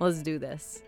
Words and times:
Let's 0.00 0.22
do 0.22 0.38
this. 0.38 0.80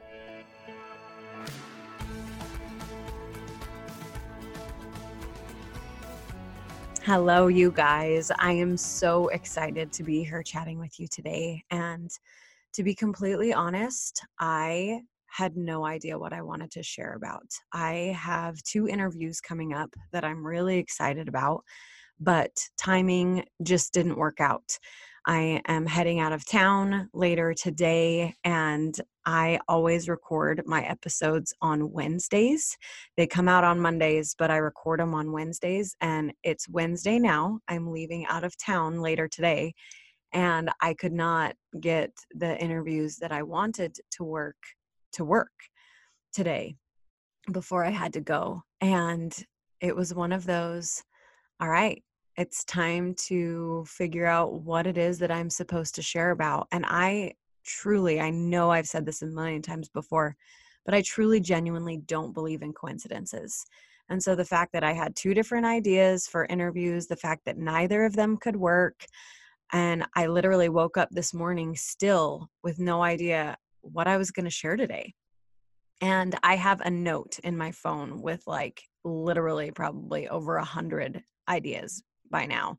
Hello, 7.02 7.48
you 7.48 7.72
guys. 7.72 8.30
I 8.38 8.52
am 8.52 8.76
so 8.76 9.26
excited 9.28 9.92
to 9.94 10.04
be 10.04 10.22
here 10.22 10.44
chatting 10.44 10.78
with 10.78 11.00
you 11.00 11.08
today. 11.08 11.64
And 11.72 12.08
to 12.74 12.84
be 12.84 12.94
completely 12.94 13.52
honest, 13.52 14.22
I 14.38 15.00
had 15.26 15.56
no 15.56 15.84
idea 15.84 16.16
what 16.16 16.32
I 16.32 16.42
wanted 16.42 16.70
to 16.72 16.82
share 16.84 17.14
about. 17.14 17.50
I 17.72 18.16
have 18.16 18.62
two 18.62 18.86
interviews 18.86 19.40
coming 19.40 19.72
up 19.72 19.92
that 20.12 20.24
I'm 20.24 20.46
really 20.46 20.78
excited 20.78 21.26
about, 21.26 21.64
but 22.20 22.52
timing 22.78 23.44
just 23.60 23.92
didn't 23.92 24.18
work 24.18 24.40
out. 24.40 24.78
I 25.30 25.62
am 25.68 25.86
heading 25.86 26.18
out 26.18 26.32
of 26.32 26.44
town 26.44 27.08
later 27.14 27.54
today, 27.54 28.34
and 28.42 28.92
I 29.24 29.60
always 29.68 30.08
record 30.08 30.60
my 30.66 30.82
episodes 30.82 31.54
on 31.62 31.92
Wednesdays. 31.92 32.76
They 33.16 33.28
come 33.28 33.46
out 33.46 33.62
on 33.62 33.78
Mondays, 33.78 34.34
but 34.36 34.50
I 34.50 34.56
record 34.56 34.98
them 34.98 35.14
on 35.14 35.30
Wednesdays, 35.30 35.94
and 36.00 36.32
it's 36.42 36.68
Wednesday 36.68 37.20
now. 37.20 37.60
I'm 37.68 37.92
leaving 37.92 38.26
out 38.26 38.42
of 38.42 38.58
town 38.58 39.02
later 39.02 39.28
today, 39.28 39.72
and 40.32 40.68
I 40.80 40.94
could 40.94 41.12
not 41.12 41.54
get 41.78 42.10
the 42.34 42.60
interviews 42.60 43.14
that 43.18 43.30
I 43.30 43.44
wanted 43.44 43.98
to 44.14 44.24
work 44.24 44.56
to 45.12 45.24
work 45.24 45.52
today 46.32 46.74
before 47.52 47.84
I 47.84 47.90
had 47.90 48.14
to 48.14 48.20
go. 48.20 48.62
And 48.80 49.32
it 49.80 49.94
was 49.94 50.12
one 50.12 50.32
of 50.32 50.44
those, 50.44 51.04
all 51.60 51.68
right, 51.68 52.02
it's 52.40 52.64
time 52.64 53.12
to 53.14 53.84
figure 53.86 54.24
out 54.24 54.62
what 54.62 54.86
it 54.86 54.96
is 54.96 55.18
that 55.18 55.30
I'm 55.30 55.50
supposed 55.50 55.94
to 55.96 56.02
share 56.02 56.30
about. 56.30 56.68
And 56.72 56.86
I 56.88 57.34
truly, 57.66 58.18
I 58.18 58.30
know 58.30 58.70
I've 58.70 58.88
said 58.88 59.04
this 59.04 59.20
a 59.20 59.26
million 59.26 59.60
times 59.60 59.90
before, 59.90 60.34
but 60.86 60.94
I 60.94 61.02
truly 61.02 61.40
genuinely 61.40 61.98
don't 61.98 62.32
believe 62.32 62.62
in 62.62 62.72
coincidences. 62.72 63.66
And 64.08 64.22
so 64.22 64.34
the 64.34 64.46
fact 64.46 64.72
that 64.72 64.82
I 64.82 64.94
had 64.94 65.14
two 65.14 65.34
different 65.34 65.66
ideas 65.66 66.26
for 66.26 66.46
interviews, 66.46 67.06
the 67.06 67.14
fact 67.14 67.44
that 67.44 67.58
neither 67.58 68.06
of 68.06 68.16
them 68.16 68.38
could 68.38 68.56
work, 68.56 69.04
and 69.74 70.06
I 70.16 70.26
literally 70.26 70.70
woke 70.70 70.96
up 70.96 71.10
this 71.10 71.34
morning 71.34 71.76
still 71.76 72.48
with 72.64 72.78
no 72.78 73.02
idea 73.02 73.58
what 73.82 74.08
I 74.08 74.16
was 74.16 74.30
going 74.30 74.46
to 74.46 74.50
share 74.50 74.76
today. 74.76 75.12
And 76.00 76.34
I 76.42 76.56
have 76.56 76.80
a 76.80 76.90
note 76.90 77.38
in 77.44 77.54
my 77.54 77.70
phone 77.70 78.22
with 78.22 78.42
like 78.46 78.82
literally 79.04 79.72
probably 79.72 80.26
over 80.26 80.56
a 80.56 80.64
hundred 80.64 81.22
ideas 81.46 82.02
by 82.30 82.46
now 82.46 82.78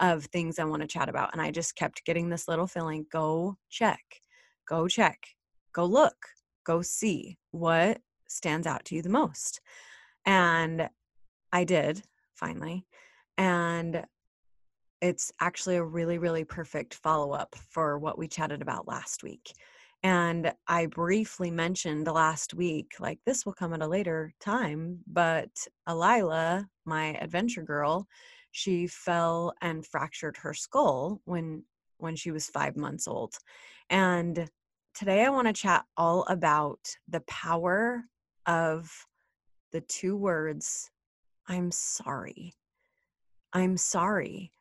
of 0.00 0.24
things 0.26 0.58
I 0.58 0.64
want 0.64 0.82
to 0.82 0.88
chat 0.88 1.08
about. 1.08 1.30
And 1.32 1.42
I 1.42 1.50
just 1.50 1.76
kept 1.76 2.04
getting 2.04 2.28
this 2.28 2.48
little 2.48 2.66
feeling 2.66 3.06
go 3.12 3.56
check, 3.68 4.00
go 4.68 4.88
check, 4.88 5.18
go 5.72 5.84
look, 5.84 6.16
go 6.64 6.82
see 6.82 7.38
what 7.50 8.00
stands 8.28 8.66
out 8.66 8.84
to 8.86 8.94
you 8.94 9.02
the 9.02 9.08
most. 9.08 9.60
And 10.24 10.88
I 11.52 11.64
did 11.64 12.02
finally. 12.34 12.86
And 13.36 14.04
it's 15.00 15.32
actually 15.40 15.76
a 15.76 15.84
really, 15.84 16.18
really 16.18 16.44
perfect 16.44 16.94
follow 16.94 17.32
up 17.32 17.54
for 17.70 17.98
what 17.98 18.18
we 18.18 18.28
chatted 18.28 18.62
about 18.62 18.86
last 18.86 19.22
week. 19.22 19.52
And 20.02 20.52
I 20.66 20.86
briefly 20.86 21.50
mentioned 21.50 22.06
last 22.06 22.54
week, 22.54 22.92
like 23.00 23.18
this 23.26 23.44
will 23.44 23.52
come 23.52 23.74
at 23.74 23.82
a 23.82 23.86
later 23.86 24.32
time, 24.40 25.00
but 25.06 25.50
Alila, 25.88 26.66
my 26.86 27.14
adventure 27.20 27.62
girl, 27.62 28.06
she 28.52 28.86
fell 28.86 29.52
and 29.60 29.86
fractured 29.86 30.36
her 30.38 30.54
skull 30.54 31.20
when 31.24 31.64
when 31.98 32.16
she 32.16 32.30
was 32.30 32.48
5 32.48 32.76
months 32.76 33.06
old. 33.06 33.34
And 33.90 34.48
today 34.94 35.24
I 35.24 35.30
want 35.30 35.46
to 35.48 35.52
chat 35.52 35.84
all 35.96 36.24
about 36.28 36.80
the 37.08 37.20
power 37.22 38.04
of 38.46 38.90
the 39.72 39.82
two 39.82 40.16
words 40.16 40.90
I'm 41.46 41.70
sorry. 41.72 42.52
I'm 43.52 43.76
sorry. 43.76 44.52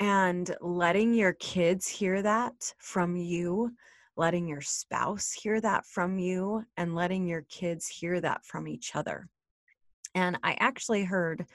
And 0.00 0.54
letting 0.60 1.14
your 1.14 1.34
kids 1.34 1.86
hear 1.86 2.20
that 2.22 2.74
from 2.78 3.14
you, 3.14 3.70
letting 4.16 4.48
your 4.48 4.60
spouse 4.60 5.30
hear 5.32 5.60
that 5.60 5.86
from 5.86 6.18
you, 6.18 6.64
and 6.76 6.96
letting 6.96 7.28
your 7.28 7.42
kids 7.42 7.86
hear 7.86 8.20
that 8.20 8.44
from 8.44 8.66
each 8.66 8.96
other. 8.96 9.28
And 10.16 10.36
I 10.42 10.56
actually 10.58 11.04
heard 11.04 11.46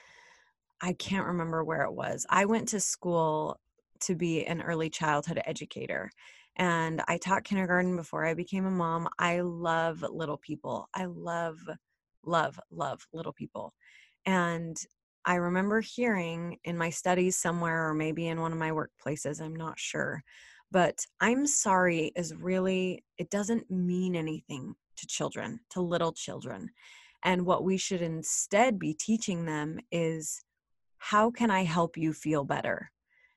I 0.82 0.94
can't 0.94 1.28
remember 1.28 1.64
where 1.64 1.84
it 1.84 1.94
was. 1.94 2.26
I 2.30 2.46
went 2.46 2.68
to 2.70 2.80
school 2.80 3.60
to 4.02 4.16
be 4.16 4.46
an 4.46 4.62
early 4.62 4.90
childhood 4.90 5.42
educator 5.46 6.12
and 6.58 7.02
I 7.08 7.18
taught 7.18 7.44
kindergarten 7.44 7.96
before 7.96 8.26
I 8.26 8.34
became 8.34 8.66
a 8.66 8.72
mom. 8.72 9.08
I 9.20 9.42
love 9.42 10.04
little 10.10 10.38
people. 10.38 10.90
I 10.94 11.06
love, 11.06 11.60
love, 12.26 12.60
love 12.72 13.08
little 13.14 13.34
people. 13.34 13.74
And 14.26 14.76
I 15.24 15.36
remember 15.36 15.82
hearing 15.82 16.58
in 16.64 16.78
my 16.78 16.90
studies 16.90 17.38
somewhere, 17.38 17.90
or 17.90 17.94
maybe 17.94 18.28
in 18.28 18.42
one 18.42 18.52
of 18.52 18.58
my 18.58 18.72
workplaces, 18.72 19.42
I'm 19.42 19.56
not 19.56 19.78
sure, 19.78 20.24
but 20.72 21.06
I'm 21.20 21.46
sorry 21.46 22.12
is 22.16 22.34
really, 22.34 23.04
it 23.18 23.30
doesn't 23.30 23.70
mean 23.70 24.16
anything 24.16 24.76
to 24.96 25.06
children, 25.06 25.60
to 25.72 25.82
little 25.82 26.12
children. 26.12 26.70
And 27.24 27.46
what 27.46 27.64
we 27.64 27.78
should 27.78 28.02
instead 28.02 28.80
be 28.80 28.94
teaching 28.94 29.46
them 29.46 29.80
is 29.92 30.44
how 31.00 31.32
can 31.32 31.52
I 31.52 31.64
help 31.64 31.98
you 31.98 32.14
feel 32.14 32.44
better? 32.44 32.92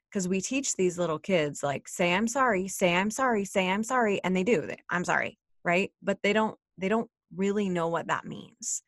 Because 0.09 0.27
we 0.27 0.41
teach 0.41 0.75
these 0.75 0.99
little 0.99 1.19
kids, 1.19 1.63
like, 1.63 1.87
say, 1.87 2.13
I'm 2.13 2.27
sorry, 2.27 2.67
say, 2.69 2.95
I'm 2.95 3.11
sorry, 3.11 3.45
say, 3.45 3.69
I'm 3.69 3.85
sorry. 3.85 4.21
And 4.25 4.37
they 4.37 4.43
do, 4.43 4.63
they, 4.63 4.79
I'm 4.91 5.05
sorry, 5.05 5.39
right? 5.65 5.91
But 6.03 6.19
they 6.23 6.33
don't, 6.33 6.59
they 6.79 6.89
don't 6.89 7.09
really 7.37 7.69
know 7.69 7.89
what 7.89 8.09
that 8.09 8.25
means. 8.25 8.83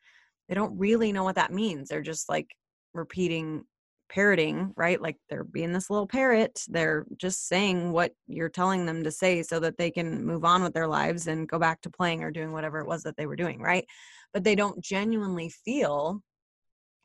They 0.48 0.54
don't 0.54 0.76
really 0.76 1.12
know 1.12 1.22
what 1.24 1.36
that 1.36 1.52
means. 1.52 1.88
They're 1.88 2.02
just 2.02 2.28
like 2.28 2.48
repeating, 2.92 3.62
parroting, 4.08 4.72
right? 4.76 5.00
Like 5.00 5.16
they're 5.30 5.44
being 5.44 5.72
this 5.72 5.88
little 5.90 6.08
parrot. 6.08 6.64
They're 6.68 7.06
just 7.16 7.46
saying 7.46 7.92
what 7.92 8.12
you're 8.26 8.48
telling 8.48 8.84
them 8.84 9.04
to 9.04 9.10
say 9.10 9.42
so 9.42 9.60
that 9.60 9.78
they 9.78 9.90
can 9.90 10.24
move 10.26 10.44
on 10.44 10.62
with 10.62 10.74
their 10.74 10.88
lives 10.88 11.28
and 11.28 11.48
go 11.48 11.58
back 11.58 11.80
to 11.82 11.90
playing 11.90 12.22
or 12.22 12.30
doing 12.30 12.52
whatever 12.52 12.80
it 12.80 12.86
was 12.86 13.04
that 13.04 13.16
they 13.16 13.26
were 13.26 13.36
doing, 13.36 13.60
right? 13.60 13.86
But 14.34 14.44
they 14.44 14.54
don't 14.54 14.82
genuinely 14.82 15.50
feel 15.50 16.20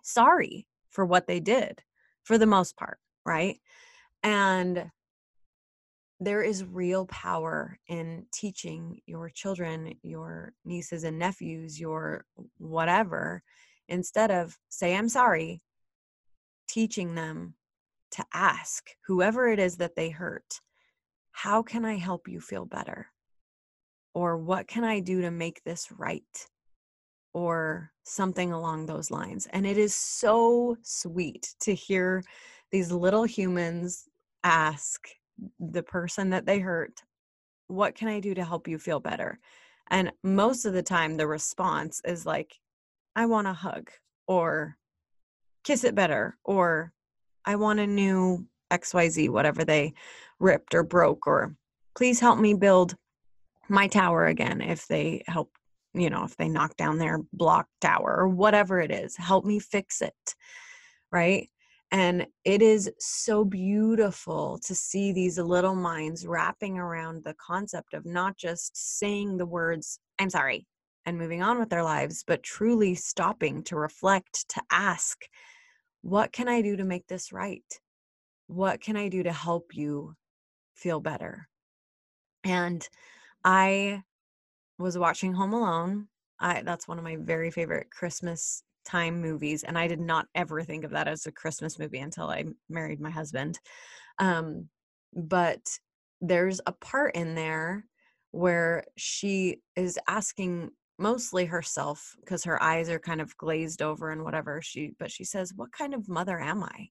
sorry 0.03 0.65
for 0.97 1.05
what 1.05 1.27
they 1.27 1.39
did 1.39 1.83
for 2.23 2.39
the 2.39 2.47
most 2.47 2.75
part, 2.75 2.97
right? 3.23 3.59
And 4.23 4.89
there 6.19 6.41
is 6.41 6.65
real 6.65 7.05
power 7.05 7.77
in 7.87 8.25
teaching 8.33 8.99
your 9.05 9.29
children, 9.29 9.93
your 10.01 10.53
nieces 10.65 11.03
and 11.03 11.19
nephews, 11.19 11.79
your 11.79 12.25
whatever, 12.57 13.43
instead 13.87 14.31
of 14.31 14.57
say, 14.69 14.95
I'm 14.95 15.07
sorry, 15.07 15.61
teaching 16.67 17.13
them 17.13 17.53
to 18.13 18.25
ask 18.33 18.89
whoever 19.05 19.47
it 19.47 19.59
is 19.59 19.77
that 19.77 19.95
they 19.95 20.09
hurt, 20.09 20.61
how 21.31 21.61
can 21.61 21.85
I 21.85 21.97
help 21.97 22.27
you 22.27 22.41
feel 22.41 22.65
better? 22.65 23.05
Or 24.15 24.35
what 24.35 24.67
can 24.67 24.83
I 24.83 24.99
do 24.99 25.21
to 25.21 25.29
make 25.29 25.63
this 25.63 25.91
right? 25.91 26.47
Or 27.37 27.91
something 28.03 28.51
along 28.51 28.87
those 28.87 29.11
lines. 29.11 29.47
And 29.53 29.63
it 29.63 29.77
is 29.77 29.93
so 29.93 30.75
sweet 30.81 31.53
to 31.59 31.75
hear 31.75 32.23
these 32.71 32.91
little 32.91 33.25
humans 33.25 34.09
ask 34.43 35.07
the 35.59 35.83
person 35.83 36.31
that 36.31 36.47
they 36.47 36.57
hurt, 36.57 37.03
What 37.67 37.93
can 37.93 38.07
I 38.07 38.19
do 38.19 38.33
to 38.33 38.43
help 38.43 38.67
you 38.67 38.79
feel 38.79 38.99
better? 38.99 39.37
And 39.91 40.11
most 40.23 40.65
of 40.65 40.73
the 40.73 40.81
time, 40.81 41.15
the 41.15 41.27
response 41.27 42.01
is 42.03 42.25
like, 42.25 42.55
I 43.15 43.27
want 43.27 43.45
a 43.45 43.53
hug, 43.53 43.91
or 44.27 44.75
kiss 45.63 45.83
it 45.83 45.93
better, 45.93 46.39
or 46.43 46.91
I 47.45 47.55
want 47.55 47.79
a 47.79 47.85
new 47.85 48.47
XYZ, 48.71 49.29
whatever 49.29 49.63
they 49.63 49.93
ripped 50.39 50.73
or 50.73 50.81
broke, 50.81 51.27
or 51.27 51.55
please 51.95 52.19
help 52.19 52.39
me 52.39 52.55
build 52.55 52.95
my 53.69 53.87
tower 53.87 54.25
again 54.25 54.59
if 54.59 54.87
they 54.87 55.21
help 55.27 55.51
you 55.97 56.09
know, 56.09 56.23
if 56.23 56.35
they 56.37 56.49
knock 56.49 56.75
down 56.77 56.97
their 56.97 57.19
block 57.33 57.67
tower 57.81 58.15
or 58.17 58.27
whatever 58.27 58.79
it 58.79 58.91
is, 58.91 59.15
help 59.15 59.45
me 59.45 59.59
fix 59.59 60.01
it. 60.01 60.35
Right. 61.11 61.49
And 61.91 62.27
it 62.43 62.61
is 62.61 62.91
so 62.99 63.45
beautiful 63.45 64.59
to 64.65 64.75
see 64.75 65.13
these 65.13 65.39
little 65.39 65.75
minds 65.75 66.27
wrapping 66.27 66.77
around 66.77 67.23
the 67.23 67.35
concept 67.35 67.93
of 67.93 68.05
not 68.05 68.35
just 68.35 68.75
saying 68.75 69.37
the 69.37 69.45
words, 69.45 69.99
I'm 70.19 70.29
sorry, 70.29 70.67
and 71.05 71.17
moving 71.17 71.41
on 71.41 71.59
with 71.59 71.69
their 71.69 71.83
lives, 71.83 72.25
but 72.27 72.43
truly 72.43 72.93
stopping 72.93 73.63
to 73.63 73.77
reflect, 73.77 74.49
to 74.49 74.61
ask, 74.69 75.17
what 76.01 76.33
can 76.33 76.49
I 76.49 76.61
do 76.61 76.75
to 76.75 76.83
make 76.83 77.07
this 77.07 77.31
right? 77.31 77.63
What 78.47 78.81
can 78.81 78.97
I 78.97 79.07
do 79.07 79.23
to 79.23 79.31
help 79.31 79.73
you 79.73 80.15
feel 80.75 80.99
better? 80.99 81.47
And 82.43 82.87
I 83.45 84.03
was 84.77 84.97
watching 84.97 85.33
Home 85.33 85.53
Alone. 85.53 86.07
I 86.39 86.61
that's 86.61 86.87
one 86.87 86.97
of 86.97 87.03
my 87.03 87.17
very 87.19 87.51
favorite 87.51 87.89
Christmas 87.89 88.63
time 88.85 89.21
movies 89.21 89.63
and 89.63 89.77
I 89.77 89.87
did 89.87 89.99
not 89.99 90.27
ever 90.35 90.63
think 90.63 90.83
of 90.83 90.91
that 90.91 91.07
as 91.07 91.25
a 91.25 91.31
Christmas 91.31 91.77
movie 91.77 91.99
until 91.99 92.29
I 92.29 92.45
married 92.69 93.01
my 93.01 93.09
husband. 93.09 93.59
Um 94.19 94.69
but 95.13 95.61
there's 96.21 96.61
a 96.65 96.71
part 96.71 97.15
in 97.15 97.35
there 97.35 97.85
where 98.31 98.83
she 98.97 99.61
is 99.75 99.97
asking 100.07 100.71
mostly 100.99 101.45
herself 101.45 102.15
because 102.21 102.43
her 102.43 102.61
eyes 102.61 102.89
are 102.89 102.99
kind 102.99 103.21
of 103.21 103.35
glazed 103.37 103.81
over 103.81 104.11
and 104.11 104.23
whatever 104.23 104.61
she 104.61 104.93
but 104.99 105.11
she 105.11 105.23
says 105.23 105.53
what 105.55 105.71
kind 105.71 105.93
of 105.93 106.09
mother 106.09 106.39
am 106.39 106.63
i 106.63 106.87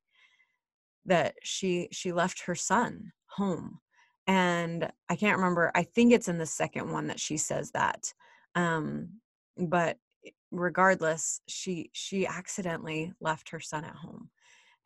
that 1.06 1.34
she 1.42 1.88
she 1.92 2.12
left 2.12 2.42
her 2.42 2.54
son 2.54 3.12
home 3.26 3.80
and 4.26 4.90
i 5.08 5.16
can't 5.16 5.36
remember 5.36 5.70
i 5.74 5.82
think 5.82 6.12
it's 6.12 6.28
in 6.28 6.38
the 6.38 6.46
second 6.46 6.90
one 6.90 7.06
that 7.06 7.20
she 7.20 7.36
says 7.36 7.70
that 7.72 8.12
um 8.54 9.08
but 9.56 9.98
regardless 10.50 11.40
she 11.46 11.90
she 11.92 12.26
accidentally 12.26 13.12
left 13.20 13.50
her 13.50 13.60
son 13.60 13.84
at 13.84 13.94
home 13.94 14.30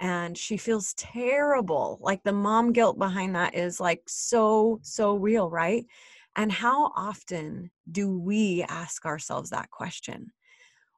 and 0.01 0.37
she 0.37 0.57
feels 0.57 0.95
terrible 0.95 1.99
like 2.01 2.23
the 2.23 2.33
mom 2.33 2.73
guilt 2.73 2.99
behind 2.99 3.37
that 3.37 3.55
is 3.55 3.79
like 3.79 4.03
so 4.07 4.81
so 4.83 5.15
real 5.15 5.49
right? 5.51 5.87
And 6.37 6.51
how 6.51 6.93
often 6.97 7.71
do 7.91 8.19
we 8.19 8.65
ask 8.69 9.05
ourselves 9.05 9.51
that 9.51 9.71
question? 9.71 10.33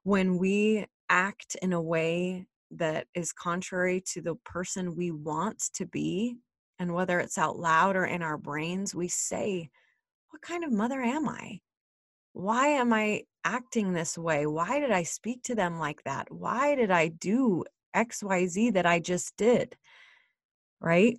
When 0.03 0.37
we 0.37 0.85
act 1.09 1.57
in 1.61 1.73
a 1.73 1.81
way 1.81 2.45
that 2.71 3.07
is 3.13 3.33
contrary 3.33 4.01
to 4.13 4.21
the 4.21 4.35
person 4.45 4.95
we 4.95 5.11
want 5.11 5.61
to 5.73 5.85
be 5.85 6.37
and 6.83 6.93
whether 6.93 7.21
it's 7.21 7.37
out 7.37 7.57
loud 7.57 7.95
or 7.95 8.05
in 8.05 8.21
our 8.21 8.37
brains, 8.37 8.93
we 8.93 9.07
say, 9.07 9.69
What 10.29 10.41
kind 10.41 10.65
of 10.65 10.71
mother 10.71 11.01
am 11.01 11.29
I? 11.29 11.61
Why 12.33 12.67
am 12.67 12.91
I 12.91 13.23
acting 13.45 13.93
this 13.93 14.17
way? 14.17 14.45
Why 14.45 14.81
did 14.81 14.91
I 14.91 15.03
speak 15.03 15.43
to 15.43 15.55
them 15.55 15.79
like 15.79 16.03
that? 16.03 16.29
Why 16.29 16.75
did 16.75 16.91
I 16.91 17.07
do 17.07 17.63
XYZ 17.95 18.73
that 18.73 18.85
I 18.85 18.99
just 18.99 19.37
did? 19.37 19.77
Right? 20.81 21.17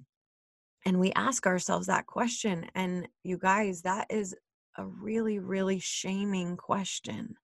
And 0.84 1.00
we 1.00 1.12
ask 1.14 1.46
ourselves 1.46 1.86
that 1.86 2.06
question. 2.06 2.66
And 2.74 3.08
you 3.22 3.38
guys, 3.38 3.82
that 3.82 4.08
is 4.10 4.36
a 4.76 4.84
really, 4.84 5.38
really 5.38 5.78
shaming 5.78 6.58
question. 6.58 7.36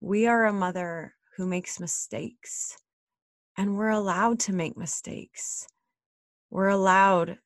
We 0.00 0.26
are 0.26 0.46
a 0.46 0.52
mother 0.52 1.14
who 1.36 1.46
makes 1.46 1.78
mistakes, 1.78 2.76
and 3.56 3.76
we're 3.76 3.90
allowed 3.90 4.40
to 4.40 4.52
make 4.52 4.76
mistakes. 4.76 5.68
We're 6.50 6.68
allowed 6.68 7.38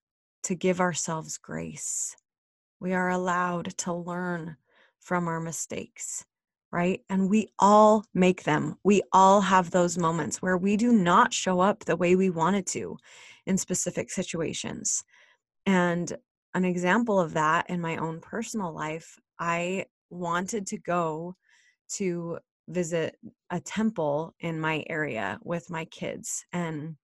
to 0.45 0.55
give 0.55 0.81
ourselves 0.81 1.39
grace. 1.39 2.17
We 2.81 2.93
are 2.93 3.11
allowed 3.11 3.77
to 3.79 3.93
learn 3.93 4.57
from 5.01 5.29
our 5.29 5.41
mistakes, 5.41 6.25
right? 6.73 7.03
And 7.09 7.29
we 7.29 7.49
all 7.59 8.05
make 8.15 8.45
them. 8.45 8.77
We 8.83 9.03
all 9.13 9.41
have 9.43 9.71
those 9.71 9.99
moments 9.99 10.41
where 10.41 10.57
we 10.57 10.77
do 10.77 10.93
not 10.93 11.33
show 11.33 11.61
up 11.61 11.85
the 11.85 11.97
way 11.97 12.17
we 12.17 12.31
wanted 12.31 12.67
to 12.69 12.97
in 13.47 13.59
specific 13.59 14.11
situations. 14.11 15.05
And 15.67 16.17
an 16.55 16.65
example 16.65 17.21
of 17.21 17.35
that 17.35 17.69
in 17.69 17.81
my 17.81 17.97
own 17.97 18.21
personal 18.21 18.73
life, 18.73 19.19
I 19.39 19.87
wanted 20.11 20.67
to 20.69 20.79
go 20.79 21.37
to 21.97 22.39
visit 22.69 23.17
a 23.51 23.61
temple 23.61 24.35
in 24.41 24.59
my 24.61 24.85
area 24.89 25.39
with 25.43 25.69
my 25.69 25.85
kids 25.87 26.47
and 26.53 26.97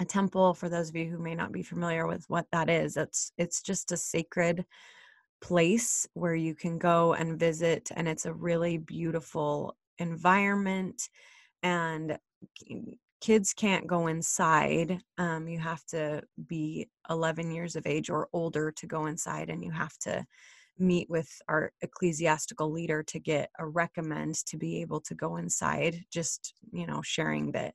a 0.00 0.04
temple 0.04 0.54
for 0.54 0.68
those 0.68 0.88
of 0.88 0.96
you 0.96 1.06
who 1.06 1.18
may 1.18 1.34
not 1.34 1.52
be 1.52 1.62
familiar 1.62 2.06
with 2.06 2.24
what 2.28 2.46
that 2.52 2.70
is 2.70 2.96
it's 2.96 3.32
it's 3.36 3.62
just 3.62 3.92
a 3.92 3.96
sacred 3.96 4.64
place 5.40 6.06
where 6.14 6.34
you 6.34 6.54
can 6.54 6.78
go 6.78 7.14
and 7.14 7.38
visit 7.38 7.90
and 7.96 8.08
it's 8.08 8.26
a 8.26 8.32
really 8.32 8.78
beautiful 8.78 9.76
environment 9.98 11.08
and 11.62 12.18
kids 13.20 13.52
can't 13.52 13.86
go 13.86 14.06
inside 14.06 15.00
um, 15.18 15.48
you 15.48 15.58
have 15.58 15.84
to 15.86 16.22
be 16.46 16.88
11 17.10 17.50
years 17.50 17.76
of 17.76 17.86
age 17.86 18.10
or 18.10 18.28
older 18.32 18.70
to 18.70 18.86
go 18.86 19.06
inside 19.06 19.50
and 19.50 19.64
you 19.64 19.70
have 19.70 19.96
to 19.98 20.24
meet 20.78 21.10
with 21.10 21.28
our 21.48 21.72
ecclesiastical 21.82 22.70
leader 22.70 23.02
to 23.02 23.18
get 23.18 23.50
a 23.58 23.66
recommend 23.66 24.36
to 24.46 24.56
be 24.56 24.80
able 24.80 25.00
to 25.00 25.14
go 25.14 25.36
inside 25.36 26.00
just 26.12 26.54
you 26.72 26.86
know 26.86 27.02
sharing 27.02 27.50
that 27.50 27.74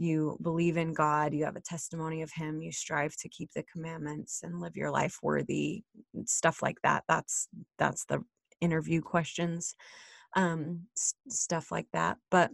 you 0.00 0.38
believe 0.42 0.76
in 0.76 0.92
God, 0.92 1.34
you 1.34 1.44
have 1.44 1.56
a 1.56 1.60
testimony 1.60 2.22
of 2.22 2.32
Him, 2.32 2.60
you 2.60 2.72
strive 2.72 3.14
to 3.16 3.28
keep 3.28 3.50
the 3.54 3.64
commandments 3.64 4.40
and 4.42 4.60
live 4.60 4.76
your 4.76 4.90
life 4.90 5.18
worthy, 5.22 5.82
stuff 6.24 6.62
like 6.62 6.78
that. 6.82 7.04
That's 7.08 7.48
that's 7.78 8.04
the 8.06 8.24
interview 8.60 9.00
questions, 9.00 9.74
um, 10.36 10.86
stuff 11.28 11.70
like 11.70 11.88
that. 11.92 12.18
But 12.30 12.50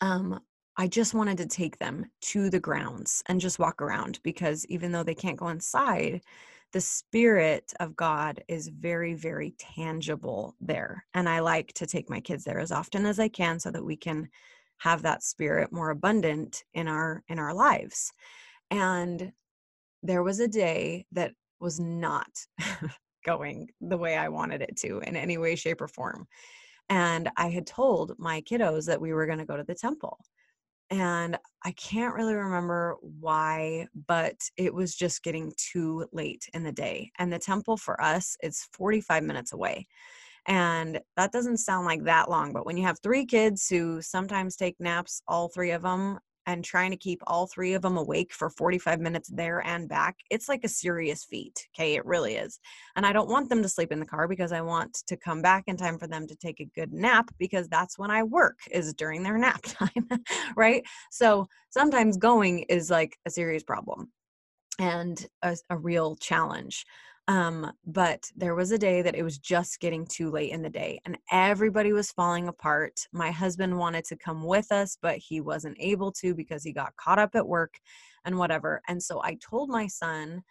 um, 0.00 0.40
I 0.76 0.88
just 0.88 1.14
wanted 1.14 1.38
to 1.38 1.46
take 1.46 1.78
them 1.78 2.06
to 2.22 2.50
the 2.50 2.60
grounds 2.60 3.22
and 3.26 3.40
just 3.40 3.58
walk 3.58 3.80
around 3.80 4.20
because 4.22 4.66
even 4.66 4.92
though 4.92 5.02
they 5.02 5.14
can't 5.14 5.38
go 5.38 5.48
inside, 5.48 6.20
the 6.72 6.80
spirit 6.80 7.72
of 7.80 7.96
God 7.96 8.42
is 8.48 8.68
very, 8.68 9.14
very 9.14 9.54
tangible 9.58 10.54
there. 10.60 11.04
And 11.14 11.28
I 11.28 11.40
like 11.40 11.72
to 11.74 11.86
take 11.86 12.10
my 12.10 12.20
kids 12.20 12.44
there 12.44 12.58
as 12.58 12.72
often 12.72 13.06
as 13.06 13.18
I 13.18 13.28
can 13.28 13.58
so 13.58 13.70
that 13.70 13.84
we 13.84 13.96
can 13.96 14.28
have 14.78 15.02
that 15.02 15.22
spirit 15.22 15.72
more 15.72 15.90
abundant 15.90 16.64
in 16.74 16.88
our 16.88 17.22
in 17.28 17.38
our 17.38 17.54
lives. 17.54 18.12
And 18.70 19.32
there 20.02 20.22
was 20.22 20.40
a 20.40 20.48
day 20.48 21.06
that 21.12 21.32
was 21.60 21.80
not 21.80 22.30
going 23.24 23.68
the 23.80 23.96
way 23.96 24.16
i 24.16 24.28
wanted 24.28 24.62
it 24.62 24.76
to 24.76 24.98
in 25.00 25.16
any 25.16 25.38
way 25.38 25.56
shape 25.56 25.80
or 25.80 25.88
form. 25.88 26.26
And 26.88 27.30
i 27.36 27.48
had 27.48 27.66
told 27.66 28.12
my 28.18 28.40
kiddos 28.42 28.86
that 28.86 29.00
we 29.00 29.12
were 29.12 29.26
going 29.26 29.38
to 29.38 29.44
go 29.44 29.56
to 29.56 29.64
the 29.64 29.74
temple. 29.74 30.18
And 30.90 31.38
i 31.64 31.72
can't 31.72 32.14
really 32.14 32.34
remember 32.34 32.96
why 33.00 33.86
but 34.06 34.36
it 34.56 34.72
was 34.72 34.94
just 34.94 35.22
getting 35.24 35.52
too 35.56 36.06
late 36.12 36.48
in 36.54 36.62
the 36.62 36.72
day. 36.72 37.10
And 37.18 37.32
the 37.32 37.38
temple 37.38 37.76
for 37.76 38.00
us 38.00 38.36
is 38.42 38.68
45 38.72 39.24
minutes 39.24 39.52
away 39.52 39.86
and 40.46 41.00
that 41.16 41.32
doesn't 41.32 41.58
sound 41.58 41.86
like 41.86 42.04
that 42.04 42.30
long, 42.30 42.52
but 42.52 42.66
when 42.66 42.76
you 42.76 42.84
have 42.84 43.00
three 43.02 43.26
kids 43.26 43.68
who 43.68 44.00
sometimes 44.00 44.56
take 44.56 44.76
naps, 44.78 45.20
all 45.26 45.48
three 45.48 45.72
of 45.72 45.82
them, 45.82 46.18
and 46.46 46.64
trying 46.64 46.92
to 46.92 46.96
keep 46.96 47.20
all 47.26 47.46
three 47.46 47.74
of 47.74 47.82
them 47.82 47.96
awake 47.96 48.32
for 48.32 48.48
45 48.50 49.00
minutes 49.00 49.28
there 49.28 49.66
and 49.66 49.88
back, 49.88 50.16
it's 50.30 50.48
like 50.48 50.62
a 50.62 50.68
serious 50.68 51.24
feat. 51.24 51.66
Okay, 51.74 51.96
it 51.96 52.06
really 52.06 52.36
is. 52.36 52.60
And 52.94 53.04
I 53.04 53.12
don't 53.12 53.28
want 53.28 53.48
them 53.48 53.62
to 53.62 53.68
sleep 53.68 53.90
in 53.90 53.98
the 53.98 54.06
car 54.06 54.28
because 54.28 54.52
I 54.52 54.60
want 54.60 55.02
to 55.08 55.16
come 55.16 55.42
back 55.42 55.64
in 55.66 55.76
time 55.76 55.98
for 55.98 56.06
them 56.06 56.26
to 56.28 56.36
take 56.36 56.60
a 56.60 56.70
good 56.76 56.92
nap 56.92 57.28
because 57.38 57.68
that's 57.68 57.98
when 57.98 58.12
I 58.12 58.22
work 58.22 58.58
is 58.70 58.94
during 58.94 59.22
their 59.24 59.38
nap 59.38 59.62
time, 59.64 60.08
right? 60.56 60.84
So 61.10 61.48
sometimes 61.70 62.16
going 62.16 62.60
is 62.68 62.90
like 62.90 63.16
a 63.26 63.30
serious 63.30 63.64
problem 63.64 64.12
and 64.78 65.26
a, 65.42 65.56
a 65.70 65.76
real 65.76 66.16
challenge. 66.16 66.84
Um, 67.28 67.72
but 67.84 68.30
there 68.36 68.54
was 68.54 68.70
a 68.70 68.78
day 68.78 69.02
that 69.02 69.16
it 69.16 69.24
was 69.24 69.38
just 69.38 69.80
getting 69.80 70.06
too 70.06 70.30
late 70.30 70.52
in 70.52 70.62
the 70.62 70.70
day 70.70 71.00
and 71.04 71.18
everybody 71.32 71.92
was 71.92 72.12
falling 72.12 72.46
apart. 72.46 73.00
My 73.12 73.32
husband 73.32 73.76
wanted 73.76 74.04
to 74.06 74.16
come 74.16 74.44
with 74.44 74.70
us, 74.70 74.96
but 75.00 75.18
he 75.18 75.40
wasn't 75.40 75.76
able 75.80 76.12
to 76.12 76.34
because 76.36 76.62
he 76.62 76.72
got 76.72 76.94
caught 76.96 77.18
up 77.18 77.34
at 77.34 77.48
work 77.48 77.80
and 78.24 78.38
whatever. 78.38 78.80
And 78.86 79.02
so 79.02 79.20
I 79.24 79.38
told 79.40 79.70
my 79.70 79.88
son, 79.88 80.42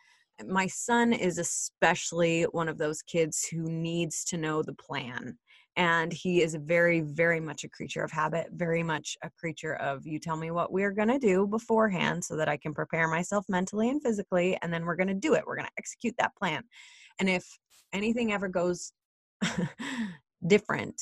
my 0.45 0.67
son 0.67 1.13
is 1.13 1.37
especially 1.37 2.43
one 2.43 2.67
of 2.67 2.77
those 2.77 3.01
kids 3.01 3.45
who 3.45 3.63
needs 3.63 4.25
to 4.25 4.37
know 4.37 4.61
the 4.61 4.73
plan 4.73 5.37
and 5.77 6.13
he 6.13 6.41
is 6.41 6.55
very 6.55 7.01
very 7.01 7.39
much 7.39 7.63
a 7.63 7.69
creature 7.69 8.03
of 8.03 8.11
habit 8.11 8.47
very 8.53 8.83
much 8.83 9.17
a 9.23 9.29
creature 9.39 9.75
of 9.75 10.05
you 10.05 10.19
tell 10.19 10.37
me 10.37 10.51
what 10.51 10.71
we're 10.71 10.91
going 10.91 11.07
to 11.07 11.19
do 11.19 11.45
beforehand 11.47 12.23
so 12.23 12.35
that 12.35 12.49
i 12.49 12.57
can 12.57 12.73
prepare 12.73 13.07
myself 13.07 13.45
mentally 13.49 13.89
and 13.89 14.01
physically 14.01 14.57
and 14.61 14.73
then 14.73 14.85
we're 14.85 14.95
going 14.95 15.07
to 15.07 15.13
do 15.13 15.33
it. 15.33 15.43
We're 15.45 15.55
going 15.55 15.67
to 15.67 15.71
execute 15.77 16.15
that 16.17 16.35
plan. 16.35 16.63
And 17.19 17.29
if 17.29 17.45
anything 17.93 18.33
ever 18.33 18.47
goes 18.47 18.91
different 20.47 21.01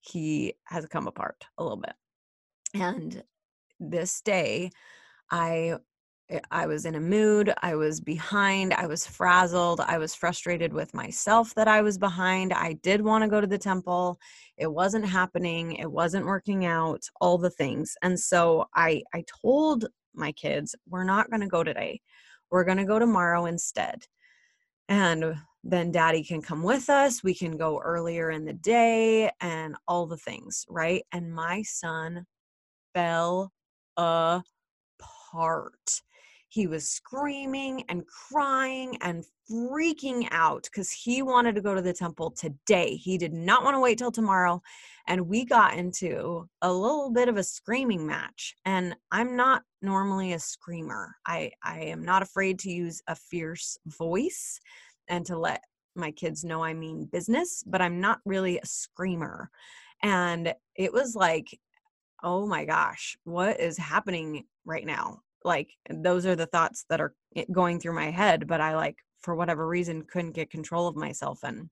he 0.00 0.54
has 0.66 0.86
come 0.86 1.08
apart 1.08 1.36
a 1.58 1.62
little 1.62 1.78
bit. 1.78 1.94
And 2.74 3.22
this 3.78 4.20
day 4.22 4.70
i 5.30 5.74
I 6.50 6.66
was 6.66 6.86
in 6.86 6.96
a 6.96 7.00
mood. 7.00 7.52
I 7.62 7.76
was 7.76 8.00
behind. 8.00 8.74
I 8.74 8.86
was 8.86 9.06
frazzled. 9.06 9.80
I 9.80 9.98
was 9.98 10.14
frustrated 10.14 10.72
with 10.72 10.92
myself 10.92 11.54
that 11.54 11.68
I 11.68 11.82
was 11.82 11.98
behind. 11.98 12.52
I 12.52 12.72
did 12.82 13.00
want 13.00 13.22
to 13.22 13.28
go 13.28 13.40
to 13.40 13.46
the 13.46 13.58
temple. 13.58 14.18
It 14.56 14.66
wasn't 14.66 15.06
happening. 15.06 15.72
It 15.76 15.90
wasn't 15.90 16.26
working 16.26 16.64
out, 16.64 17.04
all 17.20 17.38
the 17.38 17.50
things. 17.50 17.96
And 18.02 18.18
so 18.18 18.66
I 18.74 19.02
I 19.14 19.24
told 19.42 19.86
my 20.14 20.32
kids, 20.32 20.74
we're 20.88 21.04
not 21.04 21.30
going 21.30 21.42
to 21.42 21.46
go 21.46 21.62
today. 21.62 22.00
We're 22.50 22.64
going 22.64 22.78
to 22.78 22.84
go 22.84 22.98
tomorrow 22.98 23.46
instead. 23.46 24.06
And 24.88 25.36
then 25.62 25.90
daddy 25.92 26.22
can 26.22 26.42
come 26.42 26.62
with 26.62 26.88
us. 26.88 27.22
We 27.22 27.34
can 27.34 27.56
go 27.56 27.80
earlier 27.80 28.30
in 28.30 28.44
the 28.44 28.52
day 28.52 29.30
and 29.40 29.76
all 29.88 30.06
the 30.06 30.16
things, 30.16 30.64
right? 30.68 31.04
And 31.12 31.32
my 31.32 31.62
son 31.62 32.24
fell 32.94 33.52
apart. 33.96 34.32
He 36.48 36.66
was 36.66 36.88
screaming 36.88 37.84
and 37.88 38.04
crying 38.06 38.96
and 39.02 39.24
freaking 39.50 40.28
out 40.30 40.64
because 40.64 40.90
he 40.90 41.22
wanted 41.22 41.54
to 41.54 41.60
go 41.60 41.74
to 41.74 41.82
the 41.82 41.92
temple 41.92 42.30
today. 42.30 42.96
He 42.96 43.18
did 43.18 43.32
not 43.32 43.64
want 43.64 43.74
to 43.74 43.80
wait 43.80 43.98
till 43.98 44.12
tomorrow. 44.12 44.62
And 45.08 45.28
we 45.28 45.44
got 45.44 45.74
into 45.74 46.48
a 46.62 46.72
little 46.72 47.10
bit 47.10 47.28
of 47.28 47.36
a 47.36 47.42
screaming 47.42 48.06
match. 48.06 48.54
And 48.64 48.96
I'm 49.12 49.36
not 49.36 49.62
normally 49.82 50.32
a 50.32 50.38
screamer, 50.38 51.16
I, 51.26 51.52
I 51.62 51.80
am 51.80 52.04
not 52.04 52.22
afraid 52.22 52.58
to 52.60 52.70
use 52.70 53.00
a 53.06 53.14
fierce 53.14 53.78
voice 53.86 54.58
and 55.08 55.24
to 55.26 55.38
let 55.38 55.62
my 55.94 56.10
kids 56.10 56.44
know 56.44 56.62
I 56.62 56.74
mean 56.74 57.08
business, 57.10 57.62
but 57.66 57.80
I'm 57.80 58.00
not 58.00 58.20
really 58.24 58.58
a 58.58 58.66
screamer. 58.66 59.50
And 60.02 60.52
it 60.74 60.92
was 60.92 61.14
like, 61.14 61.58
oh 62.22 62.46
my 62.46 62.64
gosh, 62.64 63.16
what 63.24 63.60
is 63.60 63.78
happening 63.78 64.44
right 64.64 64.84
now? 64.84 65.20
Like, 65.46 65.70
those 65.88 66.26
are 66.26 66.36
the 66.36 66.46
thoughts 66.46 66.84
that 66.90 67.00
are 67.00 67.14
eh, 67.36 67.44
going 67.52 67.80
through 67.80 67.94
my 67.94 68.10
head, 68.10 68.46
but 68.46 68.60
I 68.60 68.76
like 68.76 68.98
for 69.22 69.34
whatever 69.34 69.66
reason 69.66 70.02
couldn't 70.02 70.32
get 70.32 70.50
control 70.50 70.86
of 70.88 70.96
myself 70.96 71.40
and 71.42 71.70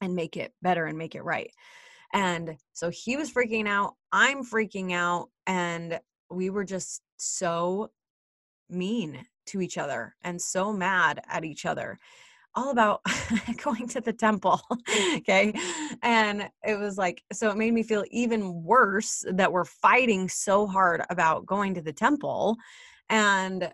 and 0.00 0.14
make 0.14 0.36
it 0.36 0.52
better 0.60 0.86
and 0.86 0.98
make 0.98 1.14
it 1.14 1.22
right. 1.22 1.50
And 2.12 2.56
so 2.72 2.90
he 2.90 3.16
was 3.16 3.32
freaking 3.32 3.68
out, 3.68 3.94
I'm 4.12 4.44
freaking 4.44 4.92
out 4.92 5.28
and 5.46 6.00
we 6.30 6.50
were 6.50 6.64
just 6.64 7.02
so 7.16 7.90
mean 8.68 9.24
to 9.46 9.60
each 9.60 9.78
other 9.78 10.14
and 10.22 10.40
so 10.40 10.72
mad 10.72 11.20
at 11.28 11.44
each 11.44 11.64
other 11.64 11.98
all 12.56 12.70
about 12.70 13.00
going 13.62 13.88
to 13.88 14.00
the 14.00 14.12
temple. 14.12 14.60
okay. 15.16 15.52
And 16.02 16.48
it 16.66 16.78
was 16.78 16.96
like, 16.96 17.22
so 17.32 17.50
it 17.50 17.56
made 17.56 17.74
me 17.74 17.82
feel 17.82 18.04
even 18.10 18.62
worse 18.62 19.24
that 19.32 19.52
we're 19.52 19.64
fighting 19.64 20.28
so 20.28 20.66
hard 20.66 21.02
about 21.10 21.46
going 21.46 21.74
to 21.74 21.82
the 21.82 21.92
temple. 21.92 22.56
And 23.10 23.72